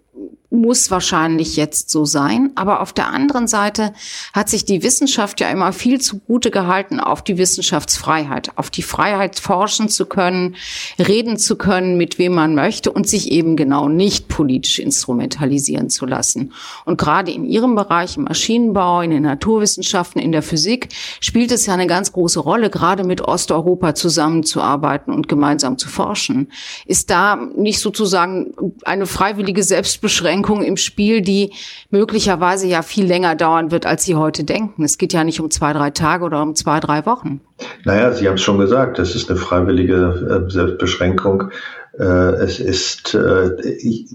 muss 0.52 0.90
wahrscheinlich 0.90 1.56
jetzt 1.58 1.92
so 1.92 2.06
sein. 2.06 2.52
Aber 2.56 2.82
auf 2.82 2.92
der 2.92 3.08
anderen 3.10 3.48
Seite 3.48 3.94
hat 4.34 4.50
sich 4.50 4.66
die 4.66 4.82
Wissenschaft 4.82 5.40
ja 5.40 5.50
immer 5.50 5.74
viel 5.74 6.02
zugute 6.02 6.50
gehalten 6.50 7.00
auf 7.00 7.24
die 7.24 7.38
Wissenschaftsfreiheit, 7.38 8.52
auf 8.56 8.70
die 8.70 8.82
Freiheit 8.82 9.40
forschen 9.40 9.90
zu 9.90 10.08
können, 10.08 10.56
reden 10.98 11.38
zu 11.38 11.56
können, 11.56 11.98
mit 11.98 12.18
wem 12.18 12.34
man 12.34 12.56
möchte 12.56 12.92
und 12.92 13.08
sich 13.08 13.32
eben 13.32 13.56
genau 13.56 13.90
nicht 13.90 14.28
politisch 14.28 14.80
instrumentalisieren 14.80 15.90
zu 15.90 16.06
lassen. 16.08 16.52
Und 16.86 16.98
gerade 16.98 17.32
in 17.32 17.46
Ihrem 17.46 17.76
Bereich, 17.76 18.18
im 18.18 18.24
Maschinenbau, 18.24 19.02
in 19.02 19.12
den 19.12 19.24
Naturwissenschaften, 19.24 20.20
in 20.20 20.32
der 20.32 20.42
Physik, 20.42 20.90
spielt 21.20 21.52
es 21.52 21.68
ja 21.68 21.74
eine 21.74 21.88
ganz 21.88 22.12
große 22.12 22.40
Rolle, 22.40 22.72
gerade 22.72 23.04
mit 23.04 23.22
Osteuropa 23.22 23.94
zusammenzuarbeiten 23.94 25.14
und 25.14 25.28
gemeinsam 25.28 25.78
zu 25.78 25.90
forschen. 25.90 26.52
Ist 26.88 27.12
da 27.12 27.36
nicht 27.36 27.80
sozusagen 27.80 28.54
eine 28.84 29.06
freiwillige 29.06 29.62
Selbstbeschränkung 29.62 30.39
im 30.48 30.78
Spiel, 30.78 31.22
die 31.22 31.54
möglicherweise 31.90 32.68
ja 32.68 32.82
viel 32.82 33.06
länger 33.06 33.36
dauern 33.36 33.72
wird, 33.72 33.86
als 33.86 34.06
Sie 34.06 34.16
heute 34.16 34.44
denken? 34.44 34.84
Es 34.84 34.98
geht 34.98 35.14
ja 35.14 35.24
nicht 35.24 35.40
um 35.40 35.52
zwei, 35.52 35.74
drei 35.74 35.92
Tage 35.92 36.26
oder 36.26 36.42
um 36.42 36.56
zwei, 36.56 36.80
drei 36.80 37.06
Wochen. 37.06 37.42
Naja, 37.86 38.12
Sie 38.14 38.28
haben 38.28 38.36
es 38.36 38.42
schon 38.42 38.58
gesagt, 38.58 39.00
es 39.00 39.16
ist 39.16 39.30
eine 39.30 39.40
freiwillige 39.40 40.46
äh, 40.48 40.52
Selbstbeschränkung. 40.52 41.52
Äh, 41.98 42.04
es 42.04 42.60
ist, 42.60 43.16
äh, 43.16 43.52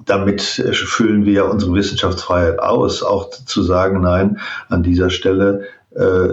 damit 0.06 0.42
füllen 0.42 1.24
wir 1.24 1.46
unsere 1.46 1.74
Wissenschaftsfreiheit 1.74 2.58
aus, 2.58 3.02
auch 3.02 3.30
zu 3.30 3.62
sagen, 3.62 4.00
nein, 4.00 4.38
an 4.68 4.82
dieser 4.82 5.10
Stelle 5.10 5.62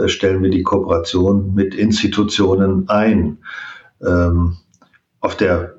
stellen 0.07 0.41
wir 0.41 0.49
die 0.49 0.63
Kooperation 0.63 1.53
mit 1.53 1.75
Institutionen 1.75 2.89
ein. 2.89 3.37
Ähm, 4.03 4.57
auf 5.19 5.37
der 5.37 5.75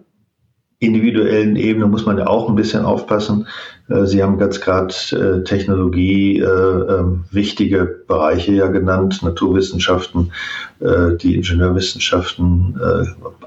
individuellen 0.79 1.57
Ebene 1.57 1.87
muss 1.87 2.07
man 2.07 2.19
ja 2.19 2.27
auch 2.27 2.49
ein 2.49 2.57
bisschen 2.57 2.85
aufpassen. 2.85 3.47
Äh, 3.93 4.07
Sie 4.07 4.23
haben 4.23 4.39
ganz 4.39 4.61
gerade 4.61 4.95
äh, 5.13 5.43
Technologie, 5.45 6.39
äh, 6.39 6.47
ähm, 6.47 7.25
wichtige 7.31 7.85
Bereiche 8.07 8.53
ja 8.53 8.69
genannt, 8.69 9.23
Naturwissenschaften, 9.23 10.33
die 10.81 11.37
Ingenieurwissenschaften, 11.37 12.81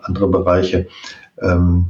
andere 0.01 0.29
Bereiche. 0.29 0.87
Ähm, 1.41 1.87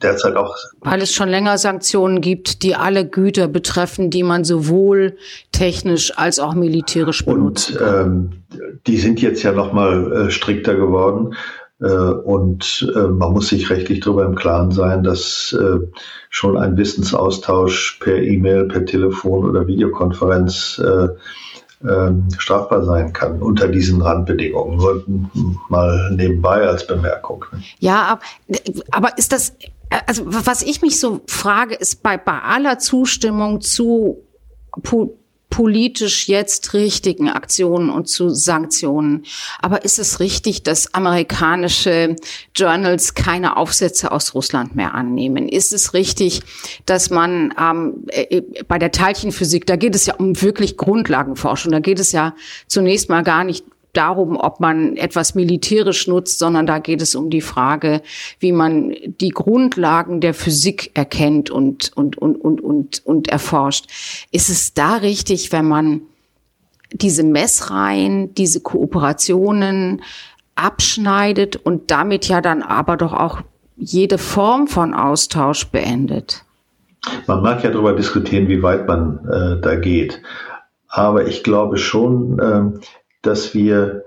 derzeit 0.01 0.35
auch. 0.35 0.55
Weil 0.81 1.01
es 1.01 1.13
schon 1.13 1.29
länger 1.29 1.57
Sanktionen 1.57 2.21
gibt, 2.21 2.63
die 2.63 2.75
alle 2.75 3.07
Güter 3.07 3.47
betreffen, 3.47 4.09
die 4.09 4.23
man 4.23 4.43
sowohl 4.43 5.17
technisch 5.51 6.17
als 6.17 6.39
auch 6.39 6.53
militärisch 6.53 7.25
benutzt. 7.25 7.71
Und 7.71 7.81
ähm, 7.81 8.29
die 8.85 8.97
sind 8.97 9.21
jetzt 9.21 9.43
ja 9.43 9.51
nochmal 9.51 10.27
äh, 10.27 10.31
strikter 10.31 10.75
geworden. 10.75 11.35
Äh, 11.79 11.85
und 11.85 12.91
äh, 12.95 13.07
man 13.07 13.33
muss 13.33 13.49
sich 13.49 13.69
rechtlich 13.69 13.99
darüber 13.99 14.25
im 14.25 14.35
Klaren 14.35 14.71
sein, 14.71 15.03
dass 15.03 15.55
äh, 15.59 15.79
schon 16.29 16.57
ein 16.57 16.77
Wissensaustausch 16.77 17.99
per 17.99 18.17
E-Mail, 18.17 18.65
per 18.65 18.85
Telefon 18.85 19.47
oder 19.47 19.67
Videokonferenz 19.67 20.81
äh, 20.83 21.07
ähm, 21.87 22.27
strafbar 22.39 22.83
sein 22.83 23.13
kann 23.13 23.39
unter 23.39 23.67
diesen 23.67 24.01
Randbedingungen. 24.01 25.29
Mal 25.69 26.11
nebenbei 26.11 26.67
als 26.67 26.87
Bemerkung. 26.87 27.45
Ne? 27.51 27.61
Ja, 27.77 28.19
aber 28.89 29.15
ist 29.17 29.31
das, 29.31 29.53
also 30.05 30.23
was 30.25 30.61
ich 30.61 30.81
mich 30.81 30.99
so 30.99 31.21
frage, 31.27 31.75
ist 31.75 32.03
bei, 32.03 32.17
bei 32.17 32.39
aller 32.39 32.79
Zustimmung 32.79 33.61
zu 33.61 34.23
politisch 35.49 36.27
jetzt 36.27 36.73
richtigen 36.73 37.29
Aktionen 37.29 37.89
und 37.89 38.07
zu 38.07 38.29
Sanktionen. 38.29 39.25
Aber 39.59 39.85
ist 39.85 39.97
es 39.97 40.19
richtig, 40.19 40.63
dass 40.63 40.93
amerikanische 40.93 42.15
Journals 42.53 43.13
keine 43.13 43.57
Aufsätze 43.57 44.11
aus 44.11 44.35
Russland 44.35 44.75
mehr 44.75 44.93
annehmen? 44.93 45.47
Ist 45.47 45.73
es 45.73 45.93
richtig, 45.93 46.41
dass 46.85 47.09
man 47.09 47.53
ähm, 47.59 48.05
äh, 48.09 48.41
bei 48.67 48.77
der 48.77 48.91
Teilchenphysik, 48.91 49.65
da 49.65 49.77
geht 49.77 49.95
es 49.95 50.05
ja 50.05 50.15
um 50.15 50.39
wirklich 50.41 50.77
Grundlagenforschung, 50.77 51.71
da 51.71 51.79
geht 51.79 51.99
es 51.99 52.11
ja 52.11 52.35
zunächst 52.67 53.09
mal 53.09 53.23
gar 53.23 53.43
nicht 53.43 53.65
darum, 53.93 54.37
ob 54.37 54.59
man 54.59 54.95
etwas 54.95 55.35
militärisch 55.35 56.07
nutzt, 56.07 56.39
sondern 56.39 56.65
da 56.65 56.79
geht 56.79 57.01
es 57.01 57.15
um 57.15 57.29
die 57.29 57.41
Frage, 57.41 58.01
wie 58.39 58.51
man 58.51 58.93
die 59.19 59.29
Grundlagen 59.29 60.21
der 60.21 60.33
Physik 60.33 60.91
erkennt 60.93 61.49
und, 61.49 61.91
und, 61.95 62.17
und, 62.17 62.35
und, 62.35 62.61
und, 62.61 63.05
und 63.05 63.27
erforscht. 63.29 63.87
Ist 64.31 64.49
es 64.49 64.73
da 64.73 64.95
richtig, 64.95 65.51
wenn 65.51 65.67
man 65.67 66.01
diese 66.91 67.23
Messreihen, 67.23 68.33
diese 68.35 68.61
Kooperationen 68.61 70.01
abschneidet 70.55 71.55
und 71.55 71.91
damit 71.91 72.27
ja 72.27 72.41
dann 72.41 72.61
aber 72.61 72.97
doch 72.97 73.13
auch 73.13 73.41
jede 73.75 74.17
Form 74.17 74.67
von 74.67 74.93
Austausch 74.93 75.67
beendet? 75.67 76.43
Man 77.27 77.41
mag 77.41 77.63
ja 77.63 77.69
darüber 77.69 77.93
diskutieren, 77.93 78.47
wie 78.47 78.63
weit 78.63 78.87
man 78.87 79.19
äh, 79.29 79.61
da 79.61 79.75
geht. 79.75 80.21
Aber 80.87 81.27
ich 81.27 81.43
glaube 81.43 81.77
schon, 81.77 82.39
äh, 82.39 82.79
dass 83.27 83.53
wir, 83.53 84.05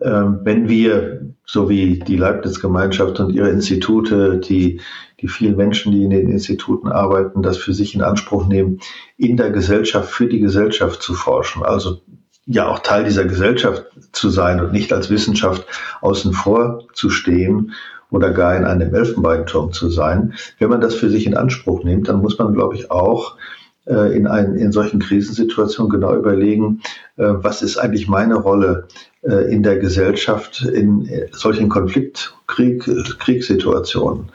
ähm, 0.00 0.40
wenn 0.42 0.68
wir, 0.68 1.34
so 1.44 1.68
wie 1.68 1.98
die 1.98 2.16
Leibniz-Gemeinschaft 2.16 3.20
und 3.20 3.30
ihre 3.30 3.50
Institute, 3.50 4.38
die, 4.38 4.80
die 5.20 5.28
vielen 5.28 5.56
Menschen, 5.56 5.92
die 5.92 6.04
in 6.04 6.10
den 6.10 6.30
Instituten 6.30 6.88
arbeiten, 6.88 7.42
das 7.42 7.58
für 7.58 7.74
sich 7.74 7.94
in 7.94 8.02
Anspruch 8.02 8.46
nehmen, 8.46 8.80
in 9.16 9.36
der 9.36 9.50
Gesellschaft, 9.50 10.10
für 10.10 10.26
die 10.26 10.40
Gesellschaft 10.40 11.02
zu 11.02 11.14
forschen. 11.14 11.62
Also 11.62 12.00
ja 12.46 12.68
auch 12.68 12.80
Teil 12.80 13.04
dieser 13.04 13.24
Gesellschaft 13.24 13.84
zu 14.12 14.30
sein 14.30 14.60
und 14.60 14.72
nicht 14.72 14.92
als 14.92 15.10
Wissenschaft 15.10 15.64
außen 16.00 16.32
vor 16.32 16.84
zu 16.92 17.10
stehen 17.10 17.72
oder 18.10 18.30
gar 18.30 18.56
in 18.56 18.64
einem 18.64 18.94
Elfenbeinturm 18.94 19.72
zu 19.72 19.88
sein. 19.88 20.34
Wenn 20.58 20.70
man 20.70 20.80
das 20.80 20.94
für 20.94 21.08
sich 21.08 21.26
in 21.26 21.36
Anspruch 21.36 21.84
nimmt, 21.84 22.08
dann 22.08 22.20
muss 22.20 22.38
man, 22.38 22.52
glaube 22.52 22.74
ich, 22.74 22.90
auch 22.90 23.36
äh, 23.86 24.16
in, 24.16 24.26
ein, 24.26 24.54
in 24.54 24.72
solchen 24.72 25.00
Krisensituationen 25.00 25.90
genau 25.90 26.14
überlegen, 26.14 26.82
äh, 27.16 27.24
was 27.26 27.62
ist 27.62 27.78
eigentlich 27.78 28.08
meine 28.08 28.36
Rolle 28.36 28.88
äh, 29.22 29.52
in 29.52 29.62
der 29.62 29.78
Gesellschaft 29.78 30.62
in 30.62 31.08
solchen 31.32 31.68
Konflikt, 31.68 32.34
Krieg, 32.46 32.84
Kriegssituationen? 33.18 34.30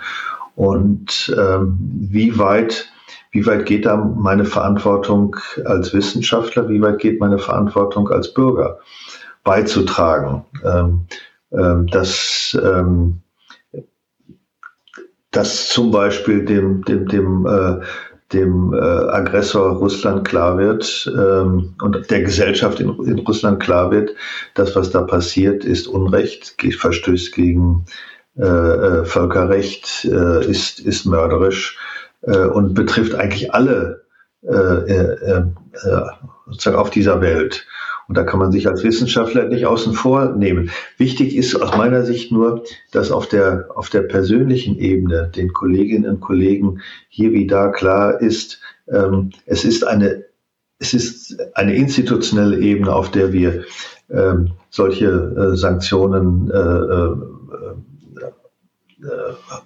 Und 0.55 1.33
ähm, 1.37 1.77
wie 1.79 2.37
weit 2.39 2.91
wie 3.31 3.45
weit 3.45 3.65
geht 3.65 3.85
da 3.85 3.97
meine 3.97 4.45
Verantwortung 4.45 5.35
als 5.65 5.93
Wissenschaftler, 5.93 6.69
wie 6.69 6.81
weit 6.81 6.97
geht 6.97 7.19
meine 7.19 7.37
Verantwortung 7.37 8.09
als 8.09 8.33
Bürger 8.33 8.79
beizutragen, 9.43 10.43
ähm, 10.65 11.01
ähm, 11.51 11.87
dass, 11.87 12.57
ähm, 12.61 13.21
dass 15.31 15.69
zum 15.69 15.91
Beispiel 15.91 16.45
dem, 16.45 16.83
dem, 16.83 17.07
dem 17.07 17.45
äh, 17.45 17.79
dem 18.33 18.73
äh, 18.73 18.77
Aggressor 18.77 19.77
Russland 19.77 20.27
klar 20.27 20.57
wird 20.57 21.09
ähm, 21.15 21.75
und 21.81 22.11
der 22.11 22.21
Gesellschaft 22.21 22.79
in, 22.79 22.89
in, 23.05 23.19
Russland 23.19 23.61
klar 23.61 23.89
wird, 23.91 24.11
das, 24.53 24.75
was 24.75 24.91
da 24.91 25.01
passiert, 25.01 25.63
ist 25.63 25.87
Unrecht, 25.87 26.55
verstößt 26.77 27.33
gegen 27.33 27.85
äh, 28.37 28.43
äh, 28.43 29.05
Völkerrecht, 29.05 30.05
äh, 30.05 30.45
ist, 30.45 30.79
ist 30.79 31.05
mörderisch 31.05 31.77
äh, 32.21 32.37
und 32.37 32.73
betrifft 32.73 33.15
eigentlich 33.15 33.53
alle 33.53 34.05
äh, 34.43 34.53
äh, 34.53 35.17
äh, 35.31 36.03
sozusagen 36.45 36.77
auf 36.77 36.89
dieser 36.89 37.21
Welt. 37.21 37.65
Und 38.07 38.17
da 38.17 38.23
kann 38.23 38.39
man 38.39 38.51
sich 38.51 38.67
als 38.67 38.83
Wissenschaftler 38.83 39.49
nicht 39.49 39.65
außen 39.65 39.93
vor 39.93 40.33
nehmen. 40.35 40.71
Wichtig 40.97 41.35
ist 41.35 41.55
aus 41.55 41.75
meiner 41.75 42.03
Sicht 42.03 42.31
nur, 42.31 42.63
dass 42.91 43.11
auf 43.11 43.27
der, 43.27 43.67
auf 43.75 43.89
der 43.89 44.01
persönlichen 44.01 44.77
Ebene 44.77 45.29
den 45.35 45.51
Kolleginnen 45.51 46.09
und 46.09 46.21
Kollegen 46.21 46.81
hier 47.09 47.33
wie 47.33 47.47
da 47.47 47.69
klar 47.69 48.21
ist, 48.21 48.61
ähm, 48.87 49.31
es 49.45 49.65
ist 49.65 49.85
eine, 49.85 50.25
es 50.79 50.93
ist 50.93 51.37
eine 51.53 51.75
institutionelle 51.75 52.59
Ebene, 52.59 52.93
auf 52.93 53.11
der 53.11 53.33
wir 53.33 53.65
ähm, 54.09 54.51
solche 54.69 55.07
äh, 55.07 55.57
Sanktionen 55.57 56.49
äh, 56.49 56.57
äh, 56.57 57.15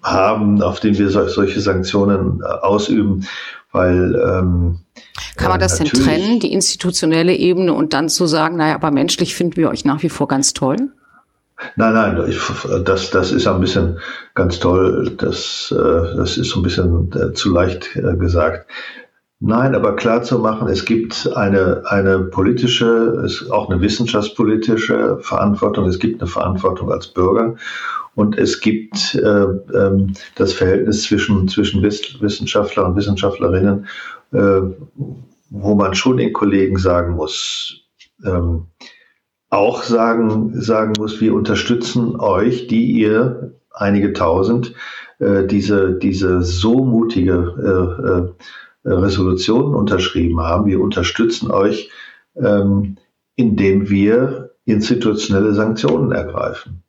haben, 0.04 0.62
auf 0.62 0.80
denen 0.80 0.98
wir 0.98 1.10
solche 1.10 1.62
Sanktionen 1.62 2.42
äh, 2.42 2.46
ausüben, 2.46 3.28
weil 3.72 4.16
ähm, 4.16 4.80
kann 5.38 5.50
man 5.50 5.60
das 5.60 5.78
denn 5.78 5.88
trennen, 5.88 6.40
die 6.40 6.52
institutionelle 6.52 7.34
Ebene 7.34 7.74
und 7.74 7.94
dann 7.94 8.10
zu 8.10 8.26
sagen, 8.26 8.58
naja, 8.58 8.76
aber 8.76 8.92
menschlich 8.92 9.34
finden 9.36 9.56
wir 9.56 9.70
euch 9.70 9.86
nach 9.86 10.04
wie 10.04 10.10
vor 10.10 10.28
ganz 10.28 10.54
toll? 10.54 10.90
Nein, 11.76 11.94
nein, 11.94 12.26
ich, 12.28 12.40
das, 12.84 13.12
das 13.12 13.32
ist 13.32 13.48
ein 13.48 13.62
bisschen 13.62 14.00
ganz 14.34 14.60
toll. 14.60 15.16
Das, 15.18 15.74
äh, 15.76 16.18
das 16.18 16.38
ist 16.38 16.50
so 16.50 16.60
ein 16.60 16.64
bisschen 16.64 17.12
äh, 17.14 17.34
zu 17.34 17.52
leicht 17.52 17.96
äh, 17.96 18.18
gesagt. 18.18 18.68
Nein, 19.40 19.74
aber 19.74 19.96
klar 19.96 20.22
zu 20.22 20.40
machen, 20.40 20.68
es 20.68 20.86
gibt 20.86 21.32
eine, 21.36 21.84
eine 21.86 22.20
politische, 22.20 23.26
auch 23.50 23.70
eine 23.70 23.82
wissenschaftspolitische 23.82 25.18
Verantwortung. 25.22 25.88
Es 25.88 26.00
gibt 26.00 26.22
eine 26.22 26.30
Verantwortung 26.30 26.92
als 26.92 27.08
Bürger 27.08 27.56
und 28.16 28.38
es 28.38 28.60
gibt 28.60 29.16
äh, 29.16 29.20
ähm, 29.20 30.14
das 30.36 30.54
Verhältnis 30.54 31.04
zwischen, 31.04 31.48
zwischen 31.48 31.82
Wissenschaftler 31.82 32.86
und 32.86 32.96
Wissenschaftlerinnen, 32.96 33.88
äh, 34.34 34.62
wo 35.50 35.76
man 35.76 35.94
schon 35.96 36.18
den 36.18 36.34
Kollegen 36.34 36.78
sagen 36.78 37.16
muss, 37.16 37.86
ähm, 38.26 38.68
auch 39.50 39.84
sagen, 39.84 40.62
sagen 40.62 40.94
muss, 40.98 41.20
wir 41.20 41.34
unterstützen 41.34 42.20
euch, 42.20 42.68
die 42.68 42.92
ihr 42.92 43.54
einige 43.74 44.14
tausend 44.14 44.74
äh, 45.20 45.46
diese, 45.46 45.94
diese 45.94 46.42
so 46.42 46.84
mutige 46.84 48.34
äh, 48.86 48.90
äh, 48.90 48.94
Resolution 48.94 49.76
unterschrieben 49.76 50.42
haben. 50.42 50.66
Wir 50.66 50.80
unterstützen 50.80 51.52
euch, 51.52 51.90
ähm, 52.36 52.98
indem 53.36 53.90
wir 53.90 54.52
institutionelle 54.66 55.54
Sanktionen 55.54 56.12
ergreifen. 56.12 56.84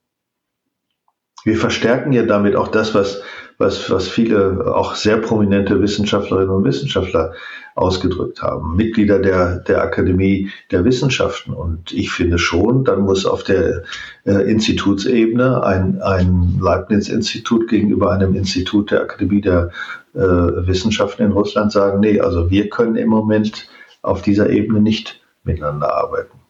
Wir 1.44 1.56
verstärken 1.56 2.12
ja 2.12 2.22
damit 2.22 2.56
auch 2.56 2.68
das, 2.68 2.94
was 2.94 3.22
was, 3.62 3.90
was 3.90 4.08
viele 4.08 4.74
auch 4.74 4.94
sehr 4.94 5.18
prominente 5.18 5.80
Wissenschaftlerinnen 5.80 6.50
und 6.50 6.64
Wissenschaftler 6.64 7.32
ausgedrückt 7.74 8.42
haben. 8.42 8.76
Mitglieder 8.76 9.18
der, 9.18 9.60
der 9.60 9.82
Akademie 9.82 10.50
der 10.70 10.84
Wissenschaften. 10.84 11.54
Und 11.54 11.92
ich 11.92 12.10
finde 12.10 12.38
schon, 12.38 12.84
dann 12.84 13.02
muss 13.02 13.24
auf 13.24 13.44
der 13.44 13.84
äh, 14.26 14.50
Institutsebene 14.50 15.62
ein, 15.62 16.02
ein 16.02 16.58
Leibniz-Institut 16.60 17.68
gegenüber 17.68 18.12
einem 18.12 18.34
Institut 18.34 18.90
der 18.90 19.02
Akademie 19.02 19.40
der 19.40 19.70
äh, 20.14 20.18
Wissenschaften 20.18 21.22
in 21.22 21.32
Russland 21.32 21.72
sagen, 21.72 22.00
nee, 22.00 22.20
also 22.20 22.50
wir 22.50 22.68
können 22.68 22.96
im 22.96 23.08
Moment 23.08 23.68
auf 24.02 24.20
dieser 24.20 24.50
Ebene 24.50 24.80
nicht 24.80 25.22
miteinander 25.44 25.94
arbeiten. 25.94 26.41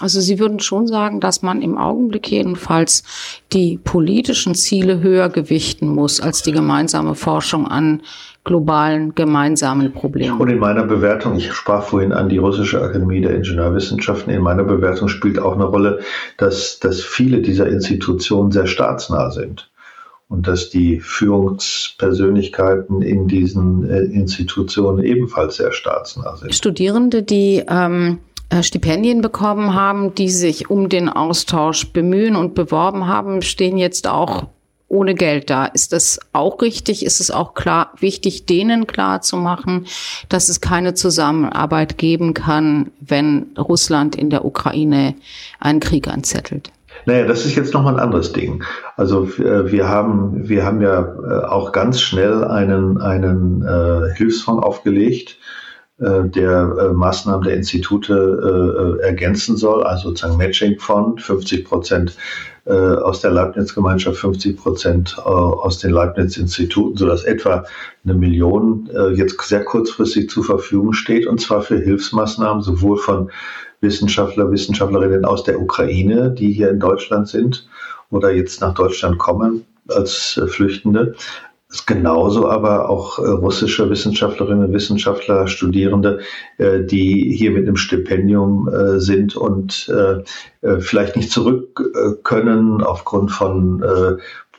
Also 0.00 0.20
Sie 0.20 0.40
würden 0.40 0.58
schon 0.58 0.88
sagen, 0.88 1.20
dass 1.20 1.42
man 1.42 1.62
im 1.62 1.78
Augenblick 1.78 2.28
jedenfalls 2.30 3.04
die 3.52 3.78
politischen 3.78 4.56
Ziele 4.56 5.00
höher 5.00 5.28
gewichten 5.28 5.88
muss 5.88 6.20
als 6.20 6.42
die 6.42 6.52
gemeinsame 6.52 7.14
Forschung 7.14 7.68
an 7.68 8.02
globalen 8.42 9.14
gemeinsamen 9.14 9.92
Problemen. 9.92 10.40
Und 10.40 10.48
in 10.48 10.58
meiner 10.58 10.82
Bewertung, 10.84 11.36
ich 11.36 11.52
sprach 11.52 11.84
vorhin 11.84 12.12
an 12.12 12.28
die 12.28 12.38
Russische 12.38 12.82
Akademie 12.82 13.20
der 13.20 13.36
Ingenieurwissenschaften, 13.36 14.32
in 14.32 14.42
meiner 14.42 14.64
Bewertung 14.64 15.06
spielt 15.08 15.38
auch 15.38 15.54
eine 15.54 15.66
Rolle, 15.66 16.00
dass, 16.38 16.80
dass 16.80 17.00
viele 17.02 17.40
dieser 17.40 17.68
Institutionen 17.68 18.50
sehr 18.50 18.66
staatsnah 18.66 19.30
sind 19.30 19.70
und 20.28 20.48
dass 20.48 20.70
die 20.70 21.00
Führungspersönlichkeiten 21.00 23.02
in 23.02 23.28
diesen 23.28 23.88
äh, 23.88 24.00
Institutionen 24.00 25.04
ebenfalls 25.04 25.56
sehr 25.56 25.72
staatsnah 25.72 26.36
sind. 26.36 26.52
Studierende, 26.54 27.22
die 27.22 27.62
ähm, 27.68 28.16
äh, 28.16 28.18
Stipendien 28.62 29.20
bekommen 29.20 29.74
haben, 29.74 30.14
die 30.14 30.30
sich 30.30 30.70
um 30.70 30.88
den 30.88 31.08
Austausch 31.08 31.92
bemühen 31.92 32.36
und 32.36 32.54
beworben 32.54 33.06
haben, 33.06 33.42
stehen 33.42 33.76
jetzt 33.76 34.08
auch 34.08 34.46
ohne 34.88 35.14
Geld 35.14 35.50
da. 35.50 35.66
Ist 35.66 35.92
das 35.92 36.18
auch 36.32 36.62
richtig? 36.62 37.04
Ist 37.04 37.20
es 37.20 37.30
auch 37.30 37.54
klar, 37.54 37.92
wichtig, 37.98 38.46
denen 38.46 38.86
klar 38.86 39.20
zu 39.20 39.36
machen, 39.36 39.86
dass 40.28 40.48
es 40.48 40.60
keine 40.60 40.94
Zusammenarbeit 40.94 41.98
geben 41.98 42.34
kann, 42.34 42.90
wenn 43.00 43.46
Russland 43.58 44.16
in 44.16 44.30
der 44.30 44.44
Ukraine 44.44 45.14
einen 45.60 45.80
Krieg 45.80 46.08
anzettelt? 46.08 46.70
Naja, 47.04 47.26
das 47.26 47.44
ist 47.44 47.54
jetzt 47.54 47.74
nochmal 47.74 47.94
ein 47.94 48.00
anderes 48.00 48.32
Ding. 48.32 48.64
Also 48.96 49.24
äh, 49.38 49.70
wir 49.70 49.88
haben, 49.88 50.48
wir 50.48 50.64
haben 50.64 50.80
ja 50.80 51.00
äh, 51.00 51.44
auch 51.46 51.72
ganz 51.72 52.00
schnell 52.00 52.44
einen, 52.44 53.00
einen 53.00 53.62
äh, 53.62 54.14
Hilfsfonds 54.16 54.62
aufgelegt, 54.64 55.32
äh, 55.32 55.38
der 55.98 56.76
äh, 56.78 56.92
Maßnahmen 56.92 57.42
der 57.42 57.56
Institute 57.56 59.00
äh, 59.00 59.04
ergänzen 59.04 59.56
soll, 59.56 59.82
also 59.82 60.10
sozusagen 60.10 60.36
Matching-Fonds, 60.36 61.24
50 61.24 61.64
Prozent 61.64 62.16
aus 62.66 63.22
der 63.22 63.30
Leibniz-Gemeinschaft, 63.30 64.18
50 64.18 64.58
Prozent 64.58 65.18
aus 65.24 65.78
den 65.78 65.90
Leibniz-Instituten, 65.90 66.98
sodass 66.98 67.24
etwa 67.24 67.64
eine 68.04 68.12
Million 68.12 68.90
jetzt 69.14 69.40
sehr 69.40 69.64
kurzfristig 69.64 70.28
zur 70.28 70.44
Verfügung 70.44 70.92
steht, 70.92 71.26
und 71.26 71.40
zwar 71.40 71.62
für 71.62 71.78
Hilfsmaßnahmen 71.78 72.62
sowohl 72.62 72.98
von 72.98 73.30
Wissenschaftler, 73.80 74.52
Wissenschaftlerinnen 74.52 75.24
aus 75.24 75.44
der 75.44 75.58
Ukraine, 75.62 76.30
die 76.30 76.52
hier 76.52 76.68
in 76.68 76.78
Deutschland 76.78 77.28
sind 77.28 77.66
oder 78.10 78.32
jetzt 78.32 78.60
nach 78.60 78.74
Deutschland 78.74 79.16
kommen 79.16 79.64
als 79.88 80.38
Flüchtende, 80.48 81.14
genauso 81.86 82.48
aber 82.48 82.88
auch 82.88 83.18
äh, 83.18 83.28
russische 83.28 83.90
Wissenschaftlerinnen 83.90 84.66
und 84.66 84.72
Wissenschaftler, 84.72 85.48
Studierende, 85.48 86.20
äh, 86.56 86.80
die 86.80 87.34
hier 87.36 87.50
mit 87.50 87.66
einem 87.66 87.76
Stipendium 87.76 88.68
äh, 88.68 89.00
sind 89.00 89.36
und 89.36 89.90
vielleicht 90.80 91.16
nicht 91.16 91.30
zurück 91.30 91.80
können 92.24 92.82
aufgrund 92.82 93.30
von 93.30 93.82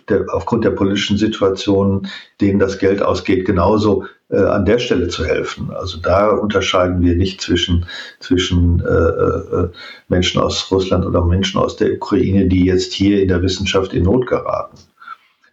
der, 0.08 0.26
aufgrund 0.32 0.64
der 0.64 0.72
politischen 0.72 1.18
Situation, 1.18 2.08
denen 2.40 2.58
das 2.58 2.80
Geld 2.80 3.02
ausgeht, 3.02 3.46
genauso 3.46 4.06
an 4.30 4.66
der 4.66 4.80
Stelle 4.80 5.10
zu 5.10 5.26
helfen. 5.26 5.72
Also 5.72 6.00
da 6.00 6.30
unterscheiden 6.30 7.02
wir 7.02 7.16
nicht 7.16 7.42
zwischen, 7.42 7.86
zwischen 8.20 8.80
äh, 8.80 9.68
Menschen 10.08 10.42
aus 10.42 10.72
Russland 10.72 11.06
oder 11.06 11.26
Menschen 11.26 11.60
aus 11.60 11.76
der 11.76 11.94
Ukraine, 11.94 12.48
die 12.48 12.66
jetzt 12.66 12.94
hier 12.94 13.22
in 13.22 13.28
der 13.28 13.42
Wissenschaft 13.42 13.94
in 13.94 14.04
Not 14.04 14.28
geraten. 14.28 14.78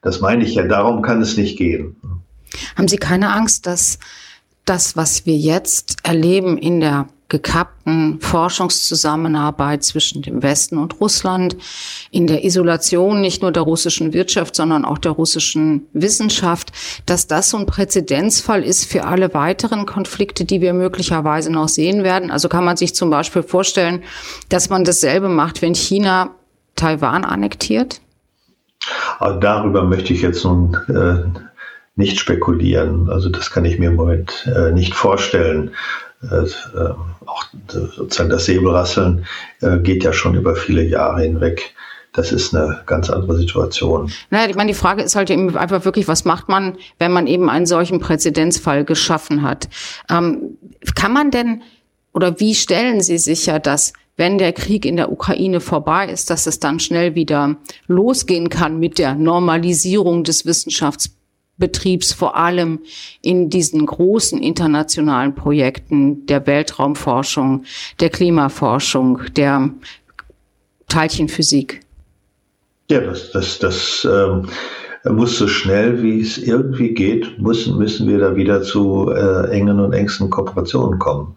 Das 0.06 0.20
meine 0.20 0.44
ich 0.44 0.54
ja, 0.54 0.62
darum 0.62 1.02
kann 1.02 1.20
es 1.20 1.36
nicht 1.36 1.58
gehen. 1.58 1.96
Haben 2.76 2.86
Sie 2.86 2.96
keine 2.96 3.32
Angst, 3.32 3.66
dass 3.66 3.98
das, 4.64 4.96
was 4.96 5.26
wir 5.26 5.36
jetzt 5.36 5.96
erleben 6.04 6.58
in 6.58 6.78
der 6.78 7.08
gekappten 7.28 8.20
Forschungszusammenarbeit 8.20 9.82
zwischen 9.82 10.22
dem 10.22 10.44
Westen 10.44 10.78
und 10.78 11.00
Russland, 11.00 11.56
in 12.12 12.28
der 12.28 12.44
Isolation 12.44 13.20
nicht 13.20 13.42
nur 13.42 13.50
der 13.50 13.64
russischen 13.64 14.12
Wirtschaft, 14.12 14.54
sondern 14.54 14.84
auch 14.84 14.98
der 14.98 15.10
russischen 15.10 15.88
Wissenschaft, 15.92 16.70
dass 17.04 17.26
das 17.26 17.50
so 17.50 17.56
ein 17.56 17.66
Präzedenzfall 17.66 18.62
ist 18.62 18.84
für 18.84 19.06
alle 19.06 19.34
weiteren 19.34 19.86
Konflikte, 19.86 20.44
die 20.44 20.60
wir 20.60 20.72
möglicherweise 20.72 21.50
noch 21.50 21.68
sehen 21.68 22.04
werden. 22.04 22.30
Also 22.30 22.48
kann 22.48 22.64
man 22.64 22.76
sich 22.76 22.94
zum 22.94 23.10
Beispiel 23.10 23.42
vorstellen, 23.42 24.04
dass 24.50 24.70
man 24.70 24.84
dasselbe 24.84 25.28
macht, 25.28 25.62
wenn 25.62 25.74
China 25.74 26.30
Taiwan 26.76 27.24
annektiert? 27.24 28.00
Aber 29.18 29.34
darüber 29.34 29.82
möchte 29.82 30.12
ich 30.12 30.22
jetzt 30.22 30.44
nun 30.44 30.76
äh, 30.88 31.38
nicht 31.96 32.18
spekulieren. 32.18 33.08
Also 33.10 33.28
das 33.28 33.50
kann 33.50 33.64
ich 33.64 33.78
mir 33.78 33.90
im 33.90 33.96
Moment 33.96 34.48
äh, 34.54 34.72
nicht 34.72 34.94
vorstellen. 34.94 35.72
Äh, 36.22 36.44
äh 36.44 36.94
auch 37.26 37.44
sozusagen 37.68 38.30
das 38.30 38.44
Säbelrasseln 38.44 39.26
äh, 39.60 39.78
geht 39.78 40.04
ja 40.04 40.12
schon 40.12 40.36
über 40.36 40.54
viele 40.54 40.82
Jahre 40.82 41.22
hinweg. 41.22 41.74
Das 42.12 42.32
ist 42.32 42.54
eine 42.54 42.82
ganz 42.86 43.10
andere 43.10 43.36
Situation. 43.36 44.10
Naja, 44.30 44.48
ich 44.48 44.56
meine, 44.56 44.70
die 44.70 44.78
Frage 44.78 45.02
ist 45.02 45.16
halt 45.16 45.28
eben 45.28 45.54
einfach 45.56 45.84
wirklich, 45.84 46.08
was 46.08 46.24
macht 46.24 46.48
man, 46.48 46.78
wenn 46.98 47.12
man 47.12 47.26
eben 47.26 47.50
einen 47.50 47.66
solchen 47.66 48.00
Präzedenzfall 48.00 48.84
geschaffen 48.84 49.42
hat? 49.42 49.68
Ähm, 50.08 50.56
kann 50.94 51.12
man 51.12 51.30
denn 51.30 51.62
oder 52.14 52.40
wie 52.40 52.54
stellen 52.54 53.02
Sie 53.02 53.18
sicher, 53.18 53.58
dass 53.58 53.92
wenn 54.16 54.38
der 54.38 54.52
Krieg 54.52 54.84
in 54.84 54.96
der 54.96 55.12
Ukraine 55.12 55.60
vorbei 55.60 56.08
ist, 56.08 56.30
dass 56.30 56.46
es 56.46 56.58
dann 56.58 56.80
schnell 56.80 57.14
wieder 57.14 57.56
losgehen 57.86 58.48
kann 58.48 58.78
mit 58.78 58.98
der 58.98 59.14
Normalisierung 59.14 60.24
des 60.24 60.46
Wissenschaftsbetriebs, 60.46 62.12
vor 62.12 62.36
allem 62.36 62.80
in 63.20 63.50
diesen 63.50 63.84
großen 63.84 64.42
internationalen 64.42 65.34
Projekten 65.34 66.26
der 66.26 66.46
Weltraumforschung, 66.46 67.64
der 68.00 68.10
Klimaforschung, 68.10 69.20
der 69.36 69.70
Teilchenphysik. 70.88 71.80
Ja, 72.88 73.00
das, 73.00 73.32
das, 73.32 73.58
das 73.58 74.08
ähm, 74.10 74.48
muss 75.04 75.38
so 75.38 75.48
schnell 75.48 76.02
wie 76.02 76.20
es 76.20 76.38
irgendwie 76.38 76.94
geht, 76.94 77.38
müssen, 77.38 77.76
müssen 77.76 78.08
wir 78.08 78.18
da 78.18 78.36
wieder 78.36 78.62
zu 78.62 79.10
äh, 79.10 79.50
engen 79.50 79.80
und 79.80 79.92
engsten 79.92 80.30
Kooperationen 80.30 80.98
kommen. 80.98 81.36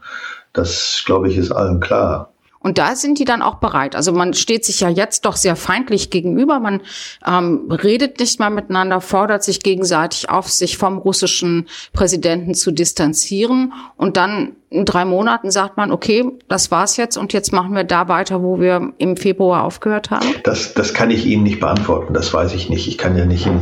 Das, 0.53 1.03
glaube 1.05 1.29
ich, 1.29 1.37
ist 1.37 1.51
allen 1.51 1.79
klar. 1.79 2.31
Und 2.61 2.77
da 2.77 2.95
sind 2.95 3.19
die 3.19 3.25
dann 3.25 3.41
auch 3.41 3.55
bereit. 3.55 3.95
Also 3.95 4.11
man 4.11 4.33
steht 4.33 4.65
sich 4.65 4.81
ja 4.81 4.89
jetzt 4.89 5.23
doch 5.25 5.37
sehr 5.37 5.55
feindlich 5.55 6.09
gegenüber. 6.09 6.59
Man 6.59 6.81
ähm, 7.25 7.71
redet 7.71 8.19
nicht 8.19 8.39
mal 8.39 8.49
miteinander, 8.49 8.99
fordert 8.99 9.43
sich 9.43 9.61
gegenseitig 9.61 10.29
auf, 10.29 10.49
sich 10.49 10.77
vom 10.77 10.97
russischen 10.97 11.67
Präsidenten 11.93 12.53
zu 12.55 12.71
distanzieren. 12.71 13.73
Und 13.95 14.17
dann 14.17 14.57
in 14.69 14.85
drei 14.85 15.05
Monaten 15.05 15.51
sagt 15.51 15.77
man, 15.77 15.91
okay, 15.91 16.25
das 16.47 16.69
war's 16.69 16.97
jetzt 16.97 17.17
und 17.17 17.33
jetzt 17.33 17.53
machen 17.53 17.75
wir 17.75 17.85
da 17.85 18.07
weiter, 18.07 18.43
wo 18.43 18.59
wir 18.59 18.93
im 18.97 19.17
Februar 19.17 19.63
aufgehört 19.63 20.11
haben? 20.11 20.27
Das, 20.43 20.73
das 20.73 20.93
kann 20.93 21.09
ich 21.09 21.25
Ihnen 21.25 21.43
nicht 21.43 21.59
beantworten, 21.59 22.13
das 22.13 22.33
weiß 22.33 22.53
ich 22.53 22.69
nicht. 22.69 22.87
Ich 22.87 22.97
kann 22.97 23.17
ja 23.17 23.25
nicht 23.25 23.47
in, 23.47 23.61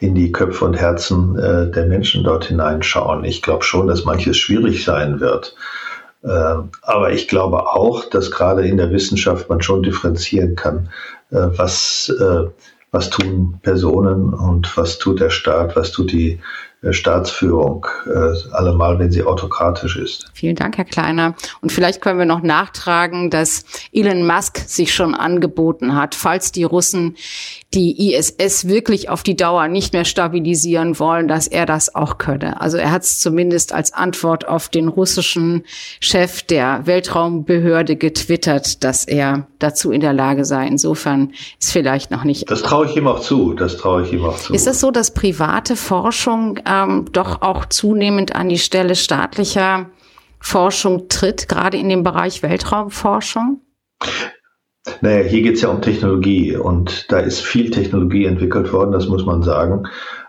in 0.00 0.14
die 0.14 0.32
Köpfe 0.32 0.64
und 0.64 0.74
Herzen 0.74 1.38
äh, 1.38 1.70
der 1.70 1.86
Menschen 1.86 2.24
dort 2.24 2.46
hineinschauen. 2.46 3.24
Ich 3.24 3.42
glaube 3.42 3.62
schon, 3.62 3.86
dass 3.86 4.04
manches 4.04 4.36
schwierig 4.36 4.84
sein 4.84 5.20
wird. 5.20 5.54
Ähm, 6.24 6.70
aber 6.82 7.12
ich 7.12 7.28
glaube 7.28 7.66
auch, 7.66 8.04
dass 8.06 8.30
gerade 8.30 8.66
in 8.66 8.76
der 8.76 8.90
Wissenschaft 8.90 9.48
man 9.48 9.62
schon 9.62 9.82
differenzieren 9.82 10.56
kann, 10.56 10.88
äh, 11.30 11.46
was, 11.56 12.08
äh, 12.20 12.44
was 12.90 13.10
tun 13.10 13.60
Personen 13.62 14.32
und 14.34 14.76
was 14.76 14.98
tut 14.98 15.20
der 15.20 15.30
Staat, 15.30 15.76
was 15.76 15.92
tut 15.92 16.12
die, 16.12 16.40
äh, 16.77 16.77
Staatsführung, 16.90 17.86
äh, 18.06 18.52
allemal 18.52 18.98
wenn 19.00 19.10
sie 19.10 19.24
autokratisch 19.24 19.96
ist. 19.96 20.30
Vielen 20.32 20.54
Dank, 20.54 20.78
Herr 20.78 20.84
Kleiner. 20.84 21.34
Und 21.60 21.72
vielleicht 21.72 22.00
können 22.00 22.20
wir 22.20 22.26
noch 22.26 22.42
nachtragen, 22.42 23.30
dass 23.30 23.64
Elon 23.92 24.26
Musk 24.26 24.58
sich 24.58 24.94
schon 24.94 25.14
angeboten 25.14 25.96
hat, 25.96 26.14
falls 26.14 26.52
die 26.52 26.62
Russen 26.64 27.16
die 27.74 28.14
ISS 28.14 28.66
wirklich 28.66 29.10
auf 29.10 29.22
die 29.22 29.36
Dauer 29.36 29.68
nicht 29.68 29.92
mehr 29.92 30.04
stabilisieren 30.04 30.98
wollen, 30.98 31.28
dass 31.28 31.48
er 31.48 31.66
das 31.66 31.94
auch 31.94 32.16
könne. 32.16 32.60
Also 32.60 32.78
er 32.78 32.90
hat 32.92 33.02
es 33.02 33.20
zumindest 33.20 33.74
als 33.74 33.92
Antwort 33.92 34.48
auf 34.48 34.68
den 34.68 34.88
russischen 34.88 35.64
Chef 36.00 36.42
der 36.42 36.86
Weltraumbehörde 36.86 37.96
getwittert, 37.96 38.84
dass 38.84 39.04
er 39.04 39.48
dazu 39.58 39.90
in 39.90 40.00
der 40.00 40.12
Lage 40.12 40.44
sei. 40.44 40.66
Insofern 40.66 41.32
ist 41.60 41.72
vielleicht 41.72 42.10
noch 42.10 42.24
nicht. 42.24 42.50
Das 42.50 42.62
traue 42.62 42.86
ich 42.86 42.96
ihm 42.96 43.06
auch 43.06 43.20
zu. 43.20 43.52
Das 43.52 43.76
traue 43.76 44.02
ich 44.02 44.12
ihm 44.12 44.24
auch 44.24 44.38
zu. 44.38 44.54
Ist 44.54 44.66
es 44.66 44.80
so, 44.80 44.90
dass 44.90 45.12
private 45.12 45.76
Forschung 45.76 46.58
ähm, 46.68 47.06
doch 47.12 47.42
auch 47.42 47.66
zunehmend 47.66 48.34
an 48.34 48.48
die 48.48 48.58
Stelle 48.58 48.94
staatlicher 48.94 49.86
Forschung 50.40 51.08
tritt, 51.08 51.48
gerade 51.48 51.76
in 51.76 51.88
dem 51.88 52.02
Bereich 52.02 52.42
Weltraumforschung? 52.42 53.60
Naja, 55.00 55.24
hier 55.24 55.42
geht 55.42 55.56
es 55.56 55.62
ja 55.62 55.68
um 55.68 55.82
Technologie 55.82 56.56
und 56.56 57.10
da 57.10 57.18
ist 57.18 57.40
viel 57.40 57.70
Technologie 57.70 58.24
entwickelt 58.24 58.72
worden, 58.72 58.92
das 58.92 59.08
muss 59.08 59.24
man 59.24 59.42
sagen. 59.42 59.86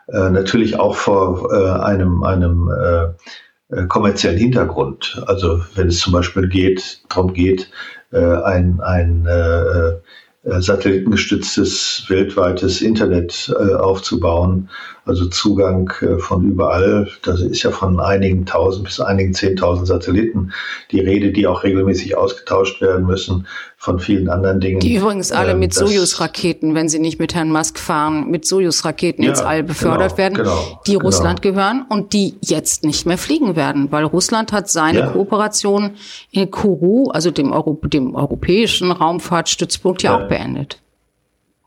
Äh, 0.07 0.29
natürlich 0.29 0.79
auch 0.79 0.95
vor 0.95 1.51
äh, 1.51 1.81
einem, 1.81 2.23
einem 2.23 2.69
äh, 2.69 3.75
äh 3.75 3.87
kommerziellen 3.87 4.37
Hintergrund. 4.37 5.21
Also 5.27 5.61
wenn 5.75 5.87
es 5.87 5.99
zum 5.99 6.13
Beispiel 6.13 6.47
geht, 6.47 7.01
darum 7.09 7.33
geht, 7.33 7.69
äh, 8.11 8.19
ein, 8.19 8.79
ein 8.81 9.25
äh, 9.27 9.99
satellitengestütztes 10.43 12.05
weltweites 12.07 12.81
Internet 12.81 13.53
aufzubauen, 13.77 14.69
also 15.09 15.25
Zugang 15.25 15.91
von 16.19 16.45
überall. 16.45 17.09
Das 17.23 17.41
ist 17.41 17.63
ja 17.63 17.71
von 17.71 17.99
einigen 17.99 18.45
tausend 18.45 18.85
bis 18.85 18.99
einigen 18.99 19.33
zehntausend 19.33 19.87
Satelliten 19.87 20.53
die 20.91 21.01
Rede, 21.01 21.31
die 21.31 21.47
auch 21.47 21.63
regelmäßig 21.63 22.15
ausgetauscht 22.15 22.79
werden 22.81 23.05
müssen 23.05 23.47
von 23.79 23.97
vielen 23.99 24.27
anderen 24.29 24.59
Dingen. 24.59 24.81
Die 24.81 24.95
übrigens 24.95 25.31
alle 25.31 25.51
ähm, 25.51 25.59
mit 25.59 25.73
Sojus-Raketen, 25.73 26.75
wenn 26.75 26.89
sie 26.89 26.99
nicht 26.99 27.17
mit 27.17 27.33
Herrn 27.33 27.49
Musk 27.49 27.79
fahren, 27.79 28.29
mit 28.29 28.45
Sojus-Raketen 28.45 29.23
ja, 29.23 29.29
ins 29.29 29.41
All 29.41 29.63
befördert 29.63 30.15
genau, 30.15 30.17
werden, 30.17 30.33
genau, 30.35 30.81
die 30.85 30.91
genau. 30.91 31.05
Russland 31.05 31.41
gehören 31.41 31.85
und 31.89 32.11
die 32.11 32.35
jetzt 32.41 32.83
nicht 32.83 33.05
mehr 33.05 33.17
fliegen 33.17 33.55
werden, 33.55 33.89
weil 33.91 34.03
Russland 34.03 34.51
hat 34.51 34.69
seine 34.69 34.99
ja. 34.99 35.07
Kooperation 35.07 35.91
in 36.31 36.51
Kourou, 36.51 37.09
also 37.09 37.31
dem, 37.31 37.53
Euro 37.53 37.79
dem 37.85 38.15
europäischen 38.15 38.91
Raumfahrtstützpunkt, 38.91 40.03
ja, 40.03 40.11
ja, 40.11 40.25
auch 40.25 40.27
beendet. 40.27 40.81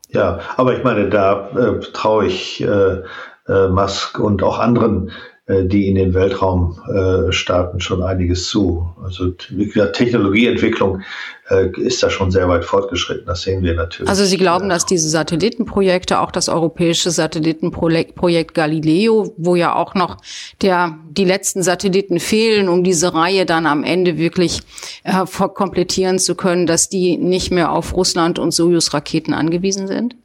Ja, 0.09 0.41
aber 0.57 0.77
ich 0.77 0.83
meine, 0.83 1.09
da 1.09 1.49
äh, 1.49 1.79
traue 1.93 2.27
ich 2.27 2.61
äh, 2.61 3.01
äh, 3.47 3.67
Musk 3.67 4.19
und 4.19 4.43
auch 4.43 4.59
anderen 4.59 5.11
äh, 5.45 5.65
die 5.65 5.89
in 5.89 5.95
den 5.95 6.13
Weltraum 6.13 6.79
äh, 6.87 7.33
starten, 7.33 7.81
schon 7.81 8.01
einiges 8.01 8.47
zu. 8.47 8.87
Also 9.03 9.33
wie 9.49 9.67
gesagt, 9.67 9.97
Technologieentwicklung 9.97 11.01
äh, 11.49 11.67
ist 11.81 12.01
da 12.01 12.09
schon 12.09 12.31
sehr 12.31 12.47
weit 12.47 12.63
fortgeschritten. 12.63 13.25
Das 13.25 13.41
sehen 13.41 13.61
wir 13.61 13.73
natürlich. 13.73 14.07
Also 14.07 14.23
Sie 14.23 14.37
glauben, 14.37 14.69
dass 14.69 14.85
diese 14.85 15.09
Satellitenprojekte, 15.09 16.21
auch 16.21 16.31
das 16.31 16.47
europäische 16.47 17.11
Satellitenprojekt 17.11 18.53
Galileo, 18.53 19.33
wo 19.35 19.57
ja 19.57 19.75
auch 19.75 19.95
noch 19.95 20.15
der, 20.61 20.97
die 21.09 21.25
letzten 21.25 21.61
Satelliten 21.61 22.21
fehlen, 22.21 22.69
um 22.69 22.85
diese 22.85 23.13
Reihe 23.13 23.45
dann 23.45 23.65
am 23.65 23.83
Ende 23.83 24.17
wirklich 24.17 24.61
äh, 25.03 25.25
komplettieren 25.25 26.19
zu 26.19 26.35
können, 26.35 26.67
dass 26.67 26.87
die 26.87 27.17
nicht 27.17 27.51
mehr 27.51 27.73
auf 27.73 27.97
Russland 27.97 28.39
und 28.39 28.51
Sojus-Raketen 28.51 29.33
angewiesen 29.33 29.87
sind? 29.87 30.15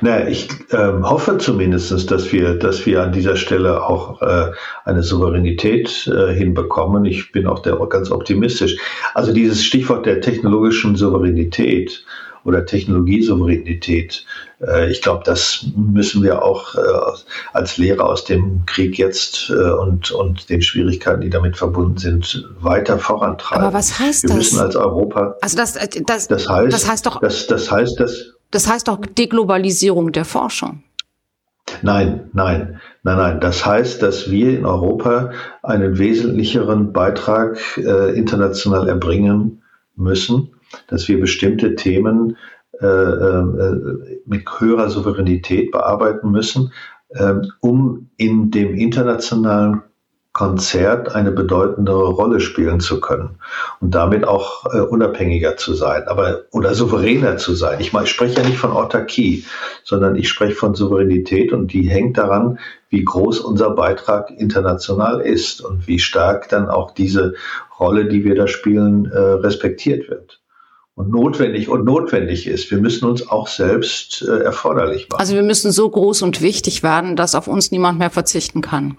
Na, 0.00 0.28
ich 0.28 0.48
ähm, 0.70 1.08
hoffe 1.08 1.38
zumindest, 1.38 2.10
dass 2.10 2.32
wir, 2.32 2.54
dass 2.54 2.84
wir 2.86 3.02
an 3.02 3.12
dieser 3.12 3.36
Stelle 3.36 3.82
auch 3.84 4.20
äh, 4.22 4.52
eine 4.84 5.02
Souveränität 5.02 6.06
äh, 6.06 6.32
hinbekommen. 6.34 7.04
Ich 7.04 7.32
bin 7.32 7.46
auch 7.46 7.60
der, 7.60 7.76
ganz 7.88 8.10
optimistisch. 8.10 8.76
Also 9.14 9.32
dieses 9.32 9.64
Stichwort 9.64 10.06
der 10.06 10.20
technologischen 10.20 10.96
Souveränität 10.96 12.04
oder 12.44 12.64
Technologiesouveränität, 12.64 14.24
äh, 14.66 14.90
ich 14.90 15.02
glaube, 15.02 15.22
das 15.24 15.66
müssen 15.76 16.22
wir 16.22 16.42
auch 16.42 16.74
äh, 16.74 16.80
als 17.52 17.76
Lehrer 17.76 18.08
aus 18.08 18.24
dem 18.24 18.64
Krieg 18.66 18.98
jetzt 18.98 19.50
äh, 19.50 19.70
und, 19.70 20.10
und 20.10 20.48
den 20.48 20.62
Schwierigkeiten, 20.62 21.20
die 21.20 21.30
damit 21.30 21.56
verbunden 21.56 21.98
sind, 21.98 22.48
weiter 22.60 22.98
vorantreiben. 22.98 23.64
Aber 23.64 23.74
was 23.74 23.98
heißt 23.98 24.24
wir 24.24 24.28
das? 24.28 24.36
Wir 24.36 24.38
müssen 24.38 24.60
als 24.60 24.76
Europa. 24.76 25.36
Also 25.40 25.56
das, 25.56 25.76
äh, 25.76 25.88
das, 26.06 26.28
das 26.28 26.48
heißt, 26.48 26.72
das 26.72 26.88
heißt 26.88 27.06
doch. 27.06 27.20
Das, 27.20 27.46
das 27.46 27.70
heißt, 27.70 28.00
dass 28.00 28.37
das 28.50 28.68
heißt 28.68 28.88
auch 28.88 28.98
Deglobalisierung 29.00 30.12
der 30.12 30.24
Forschung. 30.24 30.82
Nein, 31.82 32.30
nein, 32.32 32.80
nein, 33.02 33.16
nein. 33.16 33.40
Das 33.40 33.64
heißt, 33.64 34.02
dass 34.02 34.30
wir 34.30 34.58
in 34.58 34.64
Europa 34.64 35.32
einen 35.62 35.98
wesentlicheren 35.98 36.92
Beitrag 36.92 37.58
äh, 37.76 38.16
international 38.16 38.88
erbringen 38.88 39.62
müssen, 39.94 40.54
dass 40.86 41.08
wir 41.08 41.20
bestimmte 41.20 41.74
Themen 41.74 42.36
äh, 42.80 42.86
äh, 42.86 43.82
mit 44.24 44.44
höherer 44.58 44.88
Souveränität 44.88 45.70
bearbeiten 45.72 46.30
müssen, 46.30 46.72
äh, 47.10 47.34
um 47.60 48.10
in 48.16 48.50
dem 48.50 48.74
internationalen 48.74 49.82
Konzert 50.38 51.16
eine 51.16 51.32
bedeutendere 51.32 52.10
Rolle 52.10 52.38
spielen 52.38 52.78
zu 52.78 53.00
können 53.00 53.40
und 53.80 53.92
damit 53.92 54.24
auch 54.24 54.72
äh, 54.72 54.78
unabhängiger 54.78 55.56
zu 55.56 55.74
sein, 55.74 56.06
aber 56.06 56.42
oder 56.52 56.74
souveräner 56.74 57.38
zu 57.38 57.56
sein. 57.56 57.80
Ich, 57.80 57.92
ich 57.92 58.08
spreche 58.08 58.40
ja 58.40 58.46
nicht 58.46 58.58
von 58.58 58.70
Autarkie, 58.70 59.44
sondern 59.82 60.14
ich 60.14 60.28
spreche 60.28 60.54
von 60.54 60.76
Souveränität 60.76 61.52
und 61.52 61.72
die 61.72 61.88
hängt 61.88 62.18
daran, 62.18 62.60
wie 62.88 63.02
groß 63.02 63.40
unser 63.40 63.70
Beitrag 63.70 64.30
international 64.30 65.22
ist 65.22 65.60
und 65.60 65.88
wie 65.88 65.98
stark 65.98 66.48
dann 66.50 66.70
auch 66.70 66.92
diese 66.92 67.34
Rolle, 67.80 68.06
die 68.06 68.22
wir 68.22 68.36
da 68.36 68.46
spielen, 68.46 69.10
äh, 69.10 69.18
respektiert 69.18 70.08
wird 70.08 70.38
und 70.98 71.10
notwendig 71.10 71.68
und 71.68 71.84
notwendig 71.84 72.46
ist. 72.46 72.72
Wir 72.72 72.78
müssen 72.78 73.08
uns 73.08 73.28
auch 73.28 73.46
selbst 73.46 74.22
äh, 74.22 74.42
erforderlich 74.42 75.08
machen. 75.08 75.20
Also 75.20 75.34
wir 75.34 75.44
müssen 75.44 75.70
so 75.70 75.88
groß 75.88 76.22
und 76.22 76.42
wichtig 76.42 76.84
werden, 76.84 77.16
dass 77.16 77.36
auf 77.36 77.46
uns 77.46 77.72
niemand 77.72 77.98
mehr 77.98 78.10
verzichten 78.10 78.62
kann. 78.62 78.96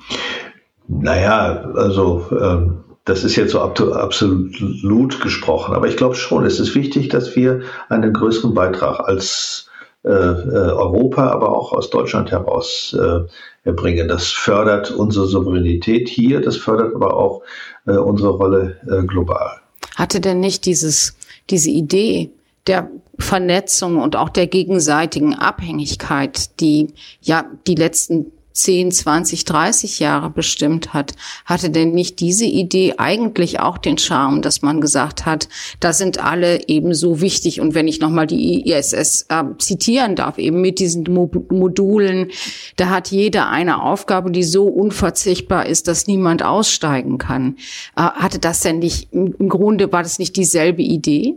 Naja, 0.90 1.72
also 1.76 2.26
ähm, 2.32 2.84
das 3.06 3.24
ist 3.24 3.36
jetzt 3.36 3.52
so 3.52 3.62
absolut 3.62 5.22
gesprochen, 5.22 5.76
aber 5.76 5.88
ich 5.88 5.98
glaube 5.98 6.16
schon, 6.16 6.46
es 6.46 6.60
ist 6.60 6.74
wichtig, 6.76 7.10
dass 7.10 7.36
wir 7.36 7.62
einen 7.90 8.12
größeren 8.12 8.56
Beitrag 8.56 9.00
als 9.00 9.70
äh, 10.04 10.10
äh, 10.10 10.72
Europa, 10.72 11.30
aber 11.30 11.56
auch 11.56 11.74
aus 11.74 11.92
Deutschland 11.92 12.32
heraus 12.32 12.96
äh, 13.00 13.20
erbringen. 13.68 14.08
Das 14.08 14.28
fördert 14.28 14.92
unsere 14.92 15.28
Souveränität 15.28 16.10
hier, 16.10 16.42
das 16.42 16.58
fördert 16.58 16.96
aber 16.96 17.16
auch 17.16 17.44
äh, 17.86 17.92
unsere 17.92 18.32
Rolle 18.32 18.78
äh, 18.90 19.06
global. 19.06 19.60
Hatte 19.96 20.22
denn 20.22 20.40
nicht 20.40 20.66
dieses, 20.66 21.16
diese 21.52 21.70
Idee 21.70 22.32
der 22.66 22.90
Vernetzung 23.20 23.98
und 24.02 24.16
auch 24.16 24.30
der 24.30 24.48
gegenseitigen 24.48 25.36
Abhängigkeit, 25.36 26.60
die 26.62 26.94
ja 27.22 27.46
die 27.68 27.76
letzten 27.76 28.32
10, 28.60 28.92
20, 28.92 29.46
30 29.46 30.00
Jahre 30.00 30.30
bestimmt 30.30 30.94
hat, 30.94 31.14
hatte 31.46 31.70
denn 31.70 31.92
nicht 31.92 32.20
diese 32.20 32.46
Idee 32.46 32.96
eigentlich 32.98 33.60
auch 33.60 33.78
den 33.78 33.98
Charme, 33.98 34.42
dass 34.42 34.62
man 34.62 34.82
gesagt 34.82 35.26
hat, 35.26 35.50
da 35.80 35.94
sind 35.94 36.24
alle 36.24 36.68
ebenso 36.68 37.22
wichtig. 37.22 37.62
Und 37.62 37.76
wenn 37.76 37.88
ich 37.88 38.00
nochmal 38.00 38.28
die 38.28 38.70
ISS 38.70 39.26
äh, 39.30 39.44
zitieren 39.58 40.16
darf, 40.16 40.38
eben 40.38 40.62
mit 40.62 40.80
diesen 40.80 41.04
Mo 41.04 41.30
Modulen, 41.50 42.30
da 42.76 42.90
hat 42.90 43.10
jeder 43.10 43.50
eine 43.50 43.82
Aufgabe, 43.82 44.32
die 44.32 44.44
so 44.44 44.66
unverzichtbar 44.66 45.66
ist, 45.66 45.88
dass 45.88 46.08
niemand 46.08 46.44
aussteigen 46.44 47.18
kann. 47.18 47.56
Äh, 47.96 48.02
hatte 48.02 48.40
das 48.40 48.62
denn 48.62 48.80
nicht, 48.80 49.14
im 49.14 49.50
Grunde 49.50 49.92
war 49.92 50.04
das 50.04 50.20
nicht 50.20 50.36
dieselbe 50.36 50.82
Idee? 50.82 51.36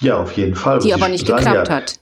Ja, 0.00 0.20
auf 0.20 0.32
jeden 0.32 0.54
Fall. 0.54 0.80
Die 0.80 0.94
aber 0.94 1.08
nicht 1.08 1.26
geklappt 1.26 1.68
ja, 1.68 1.74
hat. 1.74 2.00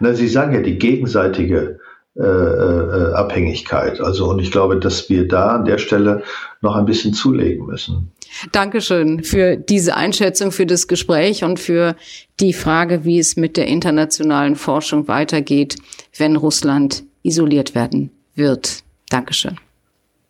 Na, 0.00 0.14
Sie 0.14 0.28
sagen 0.28 0.54
ja, 0.54 0.60
die 0.60 0.78
gegenseitige 0.78 1.80
äh, 2.14 2.22
äh, 2.22 3.12
Abhängigkeit. 3.14 4.00
Also 4.00 4.28
und 4.28 4.38
ich 4.38 4.50
glaube, 4.50 4.78
dass 4.78 5.08
wir 5.08 5.26
da 5.26 5.56
an 5.56 5.64
der 5.64 5.78
Stelle 5.78 6.22
noch 6.60 6.76
ein 6.76 6.84
bisschen 6.84 7.14
zulegen 7.14 7.64
müssen. 7.66 8.12
Dankeschön 8.50 9.24
für 9.24 9.56
diese 9.56 9.96
Einschätzung, 9.96 10.52
für 10.52 10.66
das 10.66 10.88
Gespräch 10.88 11.42
und 11.42 11.58
für 11.58 11.96
die 12.38 12.52
Frage, 12.52 13.04
wie 13.04 13.18
es 13.18 13.36
mit 13.36 13.56
der 13.56 13.66
internationalen 13.66 14.56
Forschung 14.56 15.08
weitergeht, 15.08 15.76
wenn 16.18 16.36
Russland 16.36 17.02
isoliert 17.22 17.74
werden 17.74 18.10
wird. 18.34 18.82
Dankeschön. 19.08 19.56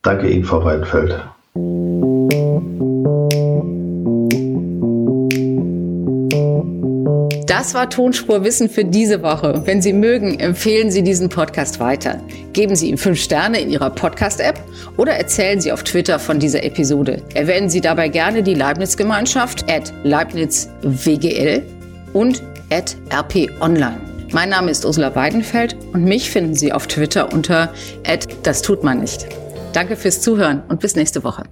Danke 0.03 0.31
Ihnen, 0.31 0.45
Frau 0.45 0.65
Weidenfeld. 0.65 1.21
Das 7.47 7.75
war 7.75 7.89
Tonspurwissen 7.89 8.69
für 8.69 8.85
diese 8.85 9.23
Woche. 9.23 9.63
Wenn 9.65 9.83
Sie 9.83 9.93
mögen, 9.93 10.39
empfehlen 10.41 10.91
Sie 10.91 11.03
diesen 11.03 11.29
Podcast 11.29 11.81
weiter. 11.81 12.21
Geben 12.53 12.77
Sie 12.77 12.89
ihm 12.89 12.99
fünf 12.99 13.21
Sterne 13.21 13.61
in 13.61 13.71
Ihrer 13.71 13.91
Podcast-App 13.91 14.61
oder 14.97 15.13
erzählen 15.13 15.61
Sie 15.61 15.73
auf 15.73 15.83
Twitter 15.83 16.19
von 16.19 16.39
dieser 16.39 16.65
Episode. 16.65 17.23
Erwähnen 17.35 17.69
Sie 17.71 17.81
dabei 17.81 18.09
gerne 18.09 18.43
die 18.43 18.55
Leibniz-Gemeinschaft 18.55 19.71
at 19.71 19.93
LeibnizWGL 20.05 21.63
und 22.13 22.43
at 22.71 22.97
RP 23.13 23.51
Online. 23.61 24.01
Mein 24.33 24.49
Name 24.49 24.71
ist 24.71 24.85
Ursula 24.85 25.15
Weidenfeld 25.15 25.77
und 25.93 26.05
mich 26.05 26.31
finden 26.31 26.55
Sie 26.55 26.73
auf 26.73 26.87
Twitter 26.87 27.33
unter 27.33 27.73
das 28.43 28.63
tut 28.63 28.83
man 28.83 29.01
nicht. 29.01 29.27
Danke 29.73 29.97
fürs 29.97 30.21
Zuhören 30.21 30.63
und 30.69 30.81
bis 30.81 30.97
nächste 30.97 31.23
Woche. 31.25 31.45